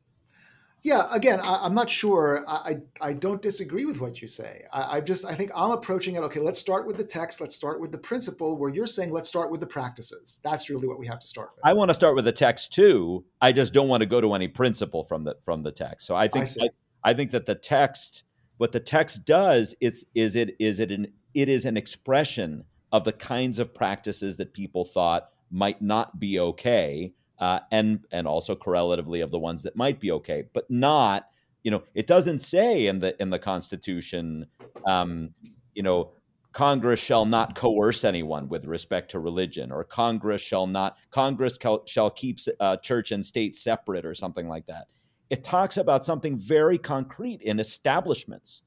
Yeah, 0.82 1.08
again, 1.10 1.40
I, 1.40 1.66
am 1.66 1.74
not 1.74 1.90
sure. 1.90 2.44
I, 2.48 2.78
I 3.00 3.12
don't 3.12 3.42
disagree 3.42 3.84
with 3.84 4.00
what 4.00 4.22
you 4.22 4.28
say. 4.28 4.64
I, 4.72 4.96
I 4.96 5.00
just 5.00 5.26
I 5.26 5.34
think 5.34 5.50
I'm 5.54 5.72
approaching 5.72 6.14
it. 6.14 6.20
Okay, 6.20 6.40
let's 6.40 6.58
start 6.58 6.86
with 6.86 6.96
the 6.96 7.04
text. 7.04 7.40
Let's 7.40 7.54
start 7.54 7.80
with 7.80 7.92
the 7.92 7.98
principle. 7.98 8.56
Where 8.56 8.70
you're 8.70 8.86
saying 8.86 9.12
let's 9.12 9.28
start 9.28 9.50
with 9.50 9.60
the 9.60 9.66
practices. 9.66 10.40
That's 10.42 10.70
really 10.70 10.88
what 10.88 10.98
we 10.98 11.06
have 11.06 11.18
to 11.20 11.26
start 11.26 11.50
with. 11.54 11.64
I 11.64 11.74
want 11.74 11.90
to 11.90 11.94
start 11.94 12.16
with 12.16 12.24
the 12.24 12.32
text 12.32 12.72
too. 12.72 13.24
I 13.40 13.52
just 13.52 13.74
don't 13.74 13.88
want 13.88 14.00
to 14.00 14.06
go 14.06 14.20
to 14.20 14.34
any 14.34 14.48
principle 14.48 15.04
from 15.04 15.22
the 15.22 15.36
from 15.42 15.62
the 15.62 15.72
text. 15.72 16.06
So 16.06 16.14
I 16.14 16.28
think 16.28 16.48
I, 16.60 16.64
I, 16.64 17.10
I 17.10 17.14
think 17.14 17.30
that 17.32 17.46
the 17.46 17.54
text, 17.54 18.24
what 18.56 18.72
the 18.72 18.80
text 18.80 19.26
does, 19.26 19.74
it's 19.80 20.04
is 20.14 20.34
it 20.34 20.56
is 20.58 20.78
it 20.78 20.90
an 20.90 21.08
it 21.34 21.48
is 21.48 21.64
an 21.66 21.76
expression 21.76 22.64
of 22.90 23.04
the 23.04 23.12
kinds 23.12 23.58
of 23.58 23.74
practices 23.74 24.38
that 24.38 24.54
people 24.54 24.84
thought 24.84 25.28
might 25.50 25.82
not 25.82 26.18
be 26.18 26.38
okay 26.38 27.12
uh, 27.40 27.60
and 27.72 28.04
and 28.12 28.26
also 28.28 28.54
correlatively 28.54 29.20
of 29.20 29.30
the 29.30 29.38
ones 29.38 29.62
that 29.62 29.74
might 29.74 29.98
be 29.98 30.12
okay, 30.12 30.44
but 30.52 30.70
not. 30.70 31.26
You 31.62 31.70
know, 31.70 31.82
it 31.94 32.06
doesn't 32.06 32.38
say 32.40 32.86
in 32.86 33.00
the 33.00 33.20
in 33.20 33.30
the 33.30 33.38
Constitution, 33.38 34.46
um, 34.86 35.34
you 35.74 35.82
know, 35.82 36.12
Congress 36.52 37.00
shall 37.00 37.26
not 37.26 37.54
coerce 37.54 38.04
anyone 38.04 38.48
with 38.48 38.64
respect 38.64 39.10
to 39.12 39.18
religion, 39.18 39.72
or 39.72 39.84
Congress 39.84 40.40
shall 40.42 40.66
not 40.66 40.96
Congress 41.10 41.58
shall 41.86 42.10
keep 42.10 42.38
uh, 42.60 42.76
church 42.78 43.10
and 43.10 43.24
state 43.24 43.56
separate, 43.56 44.04
or 44.04 44.14
something 44.14 44.48
like 44.48 44.66
that. 44.66 44.88
It 45.28 45.44
talks 45.44 45.76
about 45.76 46.04
something 46.04 46.38
very 46.38 46.76
concrete 46.76 47.40
in 47.42 47.60
establishments 47.60 48.62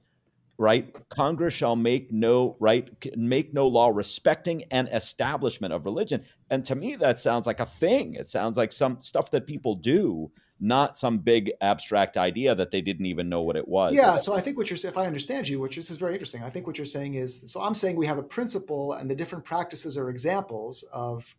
right? 0.58 0.96
Congress 1.10 1.54
shall 1.54 1.76
make 1.76 2.12
no 2.12 2.56
right 2.60 2.89
make 3.16 3.54
no 3.54 3.68
law 3.68 3.89
respecting 3.89 4.63
an 4.72 4.88
establishment 4.88 5.74
of 5.74 5.86
religion. 5.86 6.24
And 6.50 6.63
to 6.66 6.76
me 6.76 6.96
that 6.98 7.20
sounds 7.20 7.48
like 7.48 7.60
a 7.60 7.66
thing. 7.66 8.16
It 8.16 8.30
sounds 8.30 8.58
like 8.58 8.72
some 8.72 9.00
stuff 9.00 9.32
that 9.32 9.48
people 9.48 9.76
do 9.76 10.32
not 10.60 10.98
some 10.98 11.18
big 11.18 11.52
abstract 11.60 12.16
idea 12.16 12.56
that 12.56 12.72
they 12.72 12.80
didn't 12.80 13.08
even 13.08 13.28
know 13.28 13.42
what 13.42 13.58
it 13.58 13.68
was. 13.68 13.94
Yeah 13.94 14.18
so 14.18 14.34
i 14.36 14.39
think 14.39 14.58
what 14.58 14.70
you're 14.70 14.78
saying 14.78 14.94
if 14.94 14.98
i 14.98 15.06
understand 15.06 15.48
you 15.48 15.60
which 15.60 15.76
this 15.76 15.89
is 15.89 15.98
very 15.98 16.13
interesting 16.13 16.44
i 16.44 16.50
think 16.50 16.68
what 16.68 16.78
you're 16.78 16.86
saying 16.86 17.16
is 17.16 17.52
so 17.52 17.62
i'm 17.62 17.74
saying 17.74 17.96
we 17.96 18.06
have 18.06 18.20
a 18.20 18.24
principle 18.24 18.94
and 18.94 19.10
the 19.10 19.16
different 19.16 19.44
practices 19.44 19.98
are 19.98 20.10
examples 20.10 20.84
of 20.94 21.36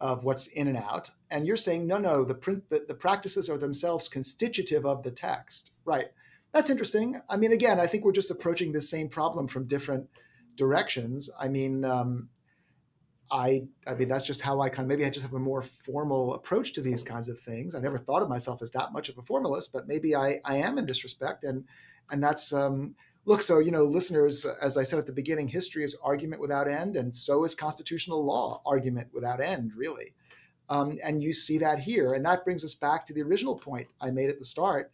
of 0.00 0.24
what's 0.24 0.48
in 0.48 0.68
and 0.68 0.76
out. 0.76 1.10
And 1.30 1.46
you're 1.46 1.56
saying 1.56 1.86
no 1.86 1.98
no 1.98 2.24
the 2.24 2.34
print 2.34 2.68
the, 2.68 2.84
the 2.86 2.94
practices 2.94 3.48
are 3.48 3.58
themselves 3.58 4.08
constitutive 4.08 4.84
of 4.84 5.02
the 5.02 5.10
text. 5.10 5.72
Right 5.84 6.06
that's 6.56 6.70
interesting. 6.70 7.20
I 7.28 7.36
mean, 7.36 7.52
again, 7.52 7.78
I 7.78 7.86
think 7.86 8.04
we're 8.04 8.12
just 8.12 8.30
approaching 8.30 8.72
the 8.72 8.80
same 8.80 9.10
problem 9.10 9.46
from 9.46 9.66
different 9.66 10.08
directions. 10.56 11.28
I 11.38 11.48
mean, 11.48 11.84
um, 11.84 12.30
I 13.30 13.66
I 13.86 13.92
mean 13.92 14.08
that's 14.08 14.24
just 14.24 14.40
how 14.40 14.62
I 14.62 14.70
kind 14.70 14.84
of 14.84 14.88
maybe 14.88 15.04
I 15.04 15.10
just 15.10 15.26
have 15.26 15.34
a 15.34 15.38
more 15.38 15.60
formal 15.60 16.32
approach 16.32 16.72
to 16.74 16.80
these 16.80 17.02
kinds 17.02 17.28
of 17.28 17.38
things. 17.38 17.74
I 17.74 17.80
never 17.80 17.98
thought 17.98 18.22
of 18.22 18.30
myself 18.30 18.62
as 18.62 18.70
that 18.70 18.94
much 18.94 19.10
of 19.10 19.18
a 19.18 19.22
formalist, 19.22 19.70
but 19.70 19.86
maybe 19.86 20.16
I 20.16 20.40
I 20.46 20.56
am 20.56 20.78
in 20.78 20.86
this 20.86 21.04
respect, 21.04 21.44
and 21.44 21.64
and 22.10 22.24
that's 22.24 22.54
um, 22.54 22.94
look. 23.26 23.42
So 23.42 23.58
you 23.58 23.70
know, 23.70 23.84
listeners, 23.84 24.46
as 24.46 24.78
I 24.78 24.82
said 24.82 24.98
at 24.98 25.04
the 25.04 25.12
beginning, 25.12 25.48
history 25.48 25.84
is 25.84 25.94
argument 26.02 26.40
without 26.40 26.68
end, 26.68 26.96
and 26.96 27.14
so 27.14 27.44
is 27.44 27.54
constitutional 27.54 28.24
law 28.24 28.62
argument 28.64 29.08
without 29.12 29.42
end, 29.42 29.72
really. 29.76 30.14
Um, 30.70 30.98
and 31.04 31.22
you 31.22 31.34
see 31.34 31.58
that 31.58 31.80
here, 31.80 32.14
and 32.14 32.24
that 32.24 32.44
brings 32.44 32.64
us 32.64 32.74
back 32.74 33.04
to 33.06 33.12
the 33.12 33.22
original 33.22 33.56
point 33.56 33.88
I 34.00 34.10
made 34.10 34.30
at 34.30 34.38
the 34.38 34.44
start 34.46 34.90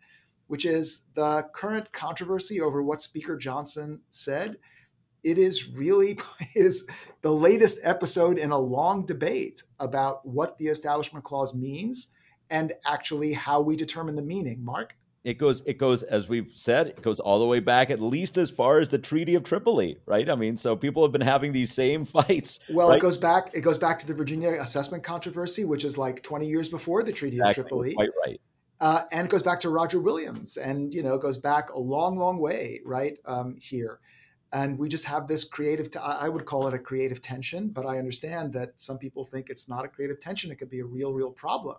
which 0.53 0.67
is 0.67 1.05
the 1.15 1.49
current 1.55 1.91
controversy 1.93 2.61
over 2.61 2.83
what 2.83 3.01
Speaker 3.01 3.39
Johnson 3.39 3.99
said. 4.11 4.59
It 5.25 5.39
is 5.39 5.71
really 5.71 6.11
it 6.41 6.67
is 6.67 6.87
the 7.23 7.33
latest 7.33 7.81
episode 7.85 8.37
in 8.37 8.51
a 8.51 8.59
long 8.59 9.07
debate 9.07 9.63
about 9.81 10.27
what 10.27 10.59
the 10.59 10.67
Establishment 10.67 11.25
Clause 11.25 11.55
means 11.55 12.09
and 12.51 12.75
actually 12.85 13.33
how 13.33 13.63
we 13.63 13.77
determine 13.77 14.15
the 14.15 14.21
meaning. 14.21 14.63
Mark? 14.63 14.95
it 15.25 15.39
goes 15.39 15.63
it 15.65 15.79
goes 15.79 16.03
as 16.03 16.29
we've 16.29 16.51
said 16.55 16.89
it 16.89 17.01
goes 17.01 17.21
all 17.21 17.39
the 17.39 17.47
way 17.47 17.61
back 17.61 17.91
at 17.91 18.01
least 18.01 18.37
as 18.37 18.51
far 18.51 18.81
as 18.81 18.89
the 18.89 18.99
treaty 18.99 19.37
of 19.37 19.45
tripoli 19.45 19.97
right 20.05 20.29
i 20.29 20.35
mean 20.35 20.57
so 20.57 20.75
people 20.75 21.01
have 21.01 21.13
been 21.13 21.21
having 21.21 21.53
these 21.53 21.73
same 21.73 22.05
fights 22.17 22.59
well 22.71 22.89
right? 22.89 22.99
it 22.99 23.01
goes 23.01 23.17
back 23.17 23.49
it 23.55 23.61
goes 23.61 23.79
back 23.79 24.01
to 24.01 24.07
the 24.09 24.13
virginia 24.13 24.61
assessment 24.61 25.05
controversy 25.05 25.65
which 25.65 25.85
is 25.85 25.97
like 25.97 26.25
20 26.25 26.49
years 26.49 26.69
before 26.69 27.05
the 27.05 27.13
treaty 27.13 27.37
exactly. 27.37 27.61
of 27.61 27.69
tripoli 27.69 27.95
quite 27.95 28.11
right 28.27 28.41
uh, 28.83 29.05
and 29.13 29.27
it 29.27 29.31
goes 29.31 29.45
back 29.45 29.61
to 29.61 29.71
Roger 29.71 30.01
Williams, 30.01 30.57
and 30.57 30.93
you 30.93 31.05
know, 31.05 31.17
goes 31.17 31.39
back 31.39 31.71
a 31.71 31.79
long, 31.79 32.19
long 32.19 32.39
way, 32.39 32.81
right 32.85 33.17
um, 33.27 33.57
here. 33.61 34.01
And 34.53 34.77
we 34.77 34.89
just 34.89 35.05
have 35.05 35.29
this 35.29 35.45
creative. 35.45 35.89
T- 35.93 36.01
I 36.01 36.29
would 36.29 36.47
call 36.47 36.67
it 36.67 36.75
a 36.75 36.81
creative 36.81 37.23
tension, 37.23 37.69
but 37.69 37.87
I 37.87 37.99
understand 37.99 38.53
that 38.55 38.81
some 38.81 38.99
people 38.99 39.25
think 39.25 39.51
it's 39.51 39.69
not 39.69 39.85
a 39.85 39.89
creative 39.89 40.19
tension. 40.19 40.51
It 40.51 40.57
could 40.57 40.69
be 40.69 40.81
a 40.81 40.85
real, 40.85 41.13
real 41.13 41.31
problem, 41.31 41.77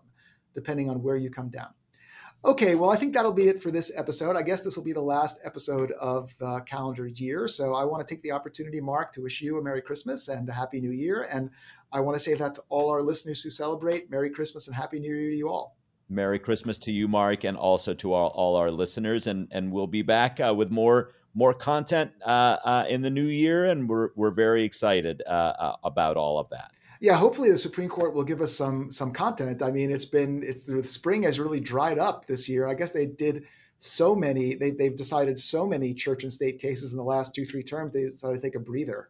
depending 0.53 0.89
on 0.89 1.03
where 1.03 1.17
you 1.17 1.29
come 1.29 1.49
down. 1.49 1.73
Okay, 2.45 2.75
well, 2.75 2.89
I 2.89 2.95
think 2.95 3.13
that'll 3.13 3.33
be 3.33 3.49
it 3.49 3.61
for 3.61 3.69
this 3.69 3.91
episode. 3.97 4.37
I 4.37 4.41
guess 4.41 4.61
this 4.61 4.77
will 4.77 4.85
be 4.85 4.93
the 4.93 5.01
last 5.01 5.41
episode 5.43 5.91
of 5.99 6.33
the 6.37 6.61
calendar 6.61 7.07
year. 7.07 7.49
So 7.49 7.73
I 7.73 7.83
want 7.83 8.07
to 8.07 8.15
take 8.15 8.23
the 8.23 8.31
opportunity, 8.31 8.79
Mark, 8.79 9.11
to 9.13 9.21
wish 9.21 9.41
you 9.41 9.57
a 9.57 9.61
Merry 9.61 9.81
Christmas 9.81 10.29
and 10.29 10.47
a 10.47 10.53
Happy 10.53 10.79
New 10.79 10.91
Year. 10.91 11.27
And 11.29 11.49
I 11.91 11.99
want 11.99 12.15
to 12.15 12.23
say 12.23 12.33
that 12.35 12.55
to 12.55 12.61
all 12.69 12.89
our 12.89 13.01
listeners 13.01 13.43
who 13.43 13.49
celebrate 13.49 14.09
Merry 14.09 14.29
Christmas 14.29 14.67
and 14.67 14.75
Happy 14.75 15.01
New 15.01 15.13
Year 15.13 15.31
to 15.31 15.35
you 15.35 15.49
all. 15.49 15.75
Merry 16.13 16.39
Christmas 16.39 16.78
to 16.80 16.91
you, 16.91 17.08
Mark, 17.08 17.43
and 17.43 17.58
also 17.58 17.93
to 17.95 18.13
all, 18.13 18.30
all 18.30 18.56
our 18.56 18.71
listeners. 18.71 19.28
And 19.28 19.47
and 19.52 19.71
we'll 19.71 19.88
be 19.88 20.02
back 20.02 20.39
uh, 20.39 20.54
with 20.56 20.71
more 20.71 21.12
more 21.34 21.54
content 21.54 22.12
uh, 22.26 22.58
uh, 22.63 22.86
in 22.89 23.02
the 23.02 23.10
new 23.10 23.26
year, 23.26 23.65
and 23.65 23.89
we're 23.89 24.10
we're 24.15 24.32
very 24.32 24.63
excited 24.63 25.21
uh, 25.26 25.30
uh, 25.30 25.76
about 25.84 26.17
all 26.17 26.39
of 26.39 26.49
that. 26.49 26.71
Yeah, 26.99 27.15
hopefully 27.15 27.49
the 27.49 27.58
Supreme 27.58 27.89
Court 27.89 28.13
will 28.13 28.23
give 28.23 28.41
us 28.41 28.54
some 28.54 28.89
some 28.91 29.12
content. 29.12 29.62
I 29.62 29.71
mean, 29.71 29.91
it's 29.91 30.06
been 30.06 30.43
it's 30.43 30.63
the 30.63 30.84
spring 30.84 31.23
has 31.23 31.39
really 31.39 31.60
dried 31.60 31.99
up 31.99 32.26
this 32.26 32.47
year. 32.47 32.67
I 32.67 32.76
guess 32.76 32.91
they 32.91 33.08
did 33.08 33.45
so 33.78 34.15
many 34.15 34.56
they 34.56 34.71
they've 34.71 34.95
decided 34.95 35.38
so 35.38 35.67
many 35.67 35.93
church 35.93 36.23
and 36.23 36.32
state 36.32 36.60
cases 36.60 36.93
in 36.93 36.97
the 36.97 37.04
last 37.04 37.36
two 37.36 37.45
three 37.45 37.63
terms. 37.63 37.91
They 37.91 38.04
decided 38.04 38.41
to 38.41 38.47
take 38.47 38.56
a 38.56 38.60
breather. 38.60 39.10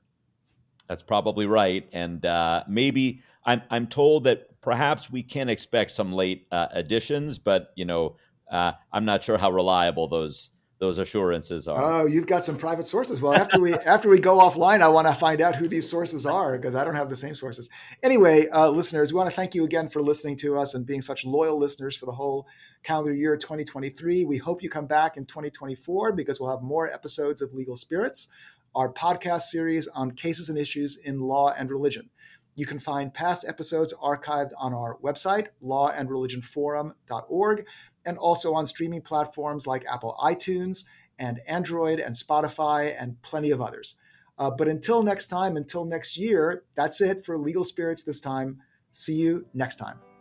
That's 0.87 1.03
probably 1.03 1.45
right, 1.45 1.87
and 1.93 2.25
uh, 2.25 2.63
maybe 2.67 3.21
I'm 3.45 3.61
I'm 3.69 3.87
told 3.87 4.25
that 4.25 4.61
perhaps 4.61 5.09
we 5.09 5.23
can 5.23 5.49
expect 5.49 5.91
some 5.91 6.13
late 6.13 6.47
uh, 6.51 6.67
additions, 6.71 7.37
but 7.37 7.71
you 7.75 7.85
know 7.85 8.17
uh, 8.51 8.73
I'm 8.91 9.05
not 9.05 9.23
sure 9.23 9.37
how 9.37 9.51
reliable 9.51 10.07
those 10.07 10.49
those 10.83 10.99
assurances 10.99 11.65
are. 11.65 11.81
Oh, 11.81 12.05
you've 12.05 12.27
got 12.27 12.43
some 12.43 12.57
private 12.57 12.85
sources. 12.85 13.21
Well, 13.21 13.33
after 13.33 13.59
we 13.59 13.73
after 13.85 14.09
we 14.09 14.19
go 14.19 14.39
offline, 14.39 14.81
I 14.81 14.89
want 14.89 15.07
to 15.07 15.13
find 15.13 15.39
out 15.39 15.55
who 15.55 15.69
these 15.69 15.89
sources 15.89 16.25
are 16.25 16.57
because 16.57 16.75
I 16.75 16.83
don't 16.83 16.95
have 16.95 17.09
the 17.09 17.15
same 17.15 17.35
sources. 17.35 17.69
Anyway, 18.03 18.47
uh, 18.49 18.69
listeners, 18.69 19.13
we 19.13 19.17
want 19.17 19.29
to 19.29 19.35
thank 19.35 19.55
you 19.55 19.63
again 19.63 19.87
for 19.87 20.01
listening 20.01 20.35
to 20.37 20.59
us 20.59 20.73
and 20.73 20.85
being 20.85 21.01
such 21.01 21.25
loyal 21.25 21.57
listeners 21.57 21.95
for 21.95 22.05
the 22.05 22.11
whole 22.11 22.47
calendar 22.83 23.13
year 23.13 23.37
2023. 23.37 24.25
We 24.25 24.37
hope 24.37 24.61
you 24.61 24.69
come 24.69 24.85
back 24.85 25.15
in 25.15 25.25
2024 25.25 26.11
because 26.11 26.41
we'll 26.41 26.51
have 26.51 26.61
more 26.61 26.91
episodes 26.91 27.41
of 27.41 27.53
Legal 27.53 27.77
Spirits, 27.77 28.27
our 28.75 28.91
podcast 28.91 29.41
series 29.41 29.87
on 29.87 30.11
cases 30.11 30.49
and 30.49 30.57
issues 30.57 30.97
in 30.97 31.19
law 31.19 31.53
and 31.57 31.69
religion. 31.69 32.09
You 32.55 32.65
can 32.65 32.79
find 32.79 33.13
past 33.13 33.45
episodes 33.47 33.93
archived 34.01 34.51
on 34.57 34.73
our 34.73 34.97
website, 34.97 35.47
lawandreligionforum.org, 35.63 37.65
and 38.05 38.17
also 38.17 38.53
on 38.53 38.67
streaming 38.67 39.01
platforms 39.01 39.65
like 39.65 39.85
Apple 39.85 40.17
iTunes 40.21 40.85
and 41.17 41.39
Android 41.47 41.99
and 41.99 42.13
Spotify 42.13 42.95
and 42.99 43.21
plenty 43.21 43.51
of 43.51 43.61
others. 43.61 43.95
Uh, 44.37 44.51
but 44.51 44.67
until 44.67 45.03
next 45.03 45.27
time, 45.27 45.57
until 45.57 45.85
next 45.85 46.17
year, 46.17 46.63
that's 46.75 47.01
it 47.01 47.25
for 47.25 47.37
Legal 47.37 47.63
Spirits 47.63 48.03
this 48.03 48.19
time. 48.19 48.59
See 48.91 49.15
you 49.15 49.45
next 49.53 49.77
time. 49.77 50.12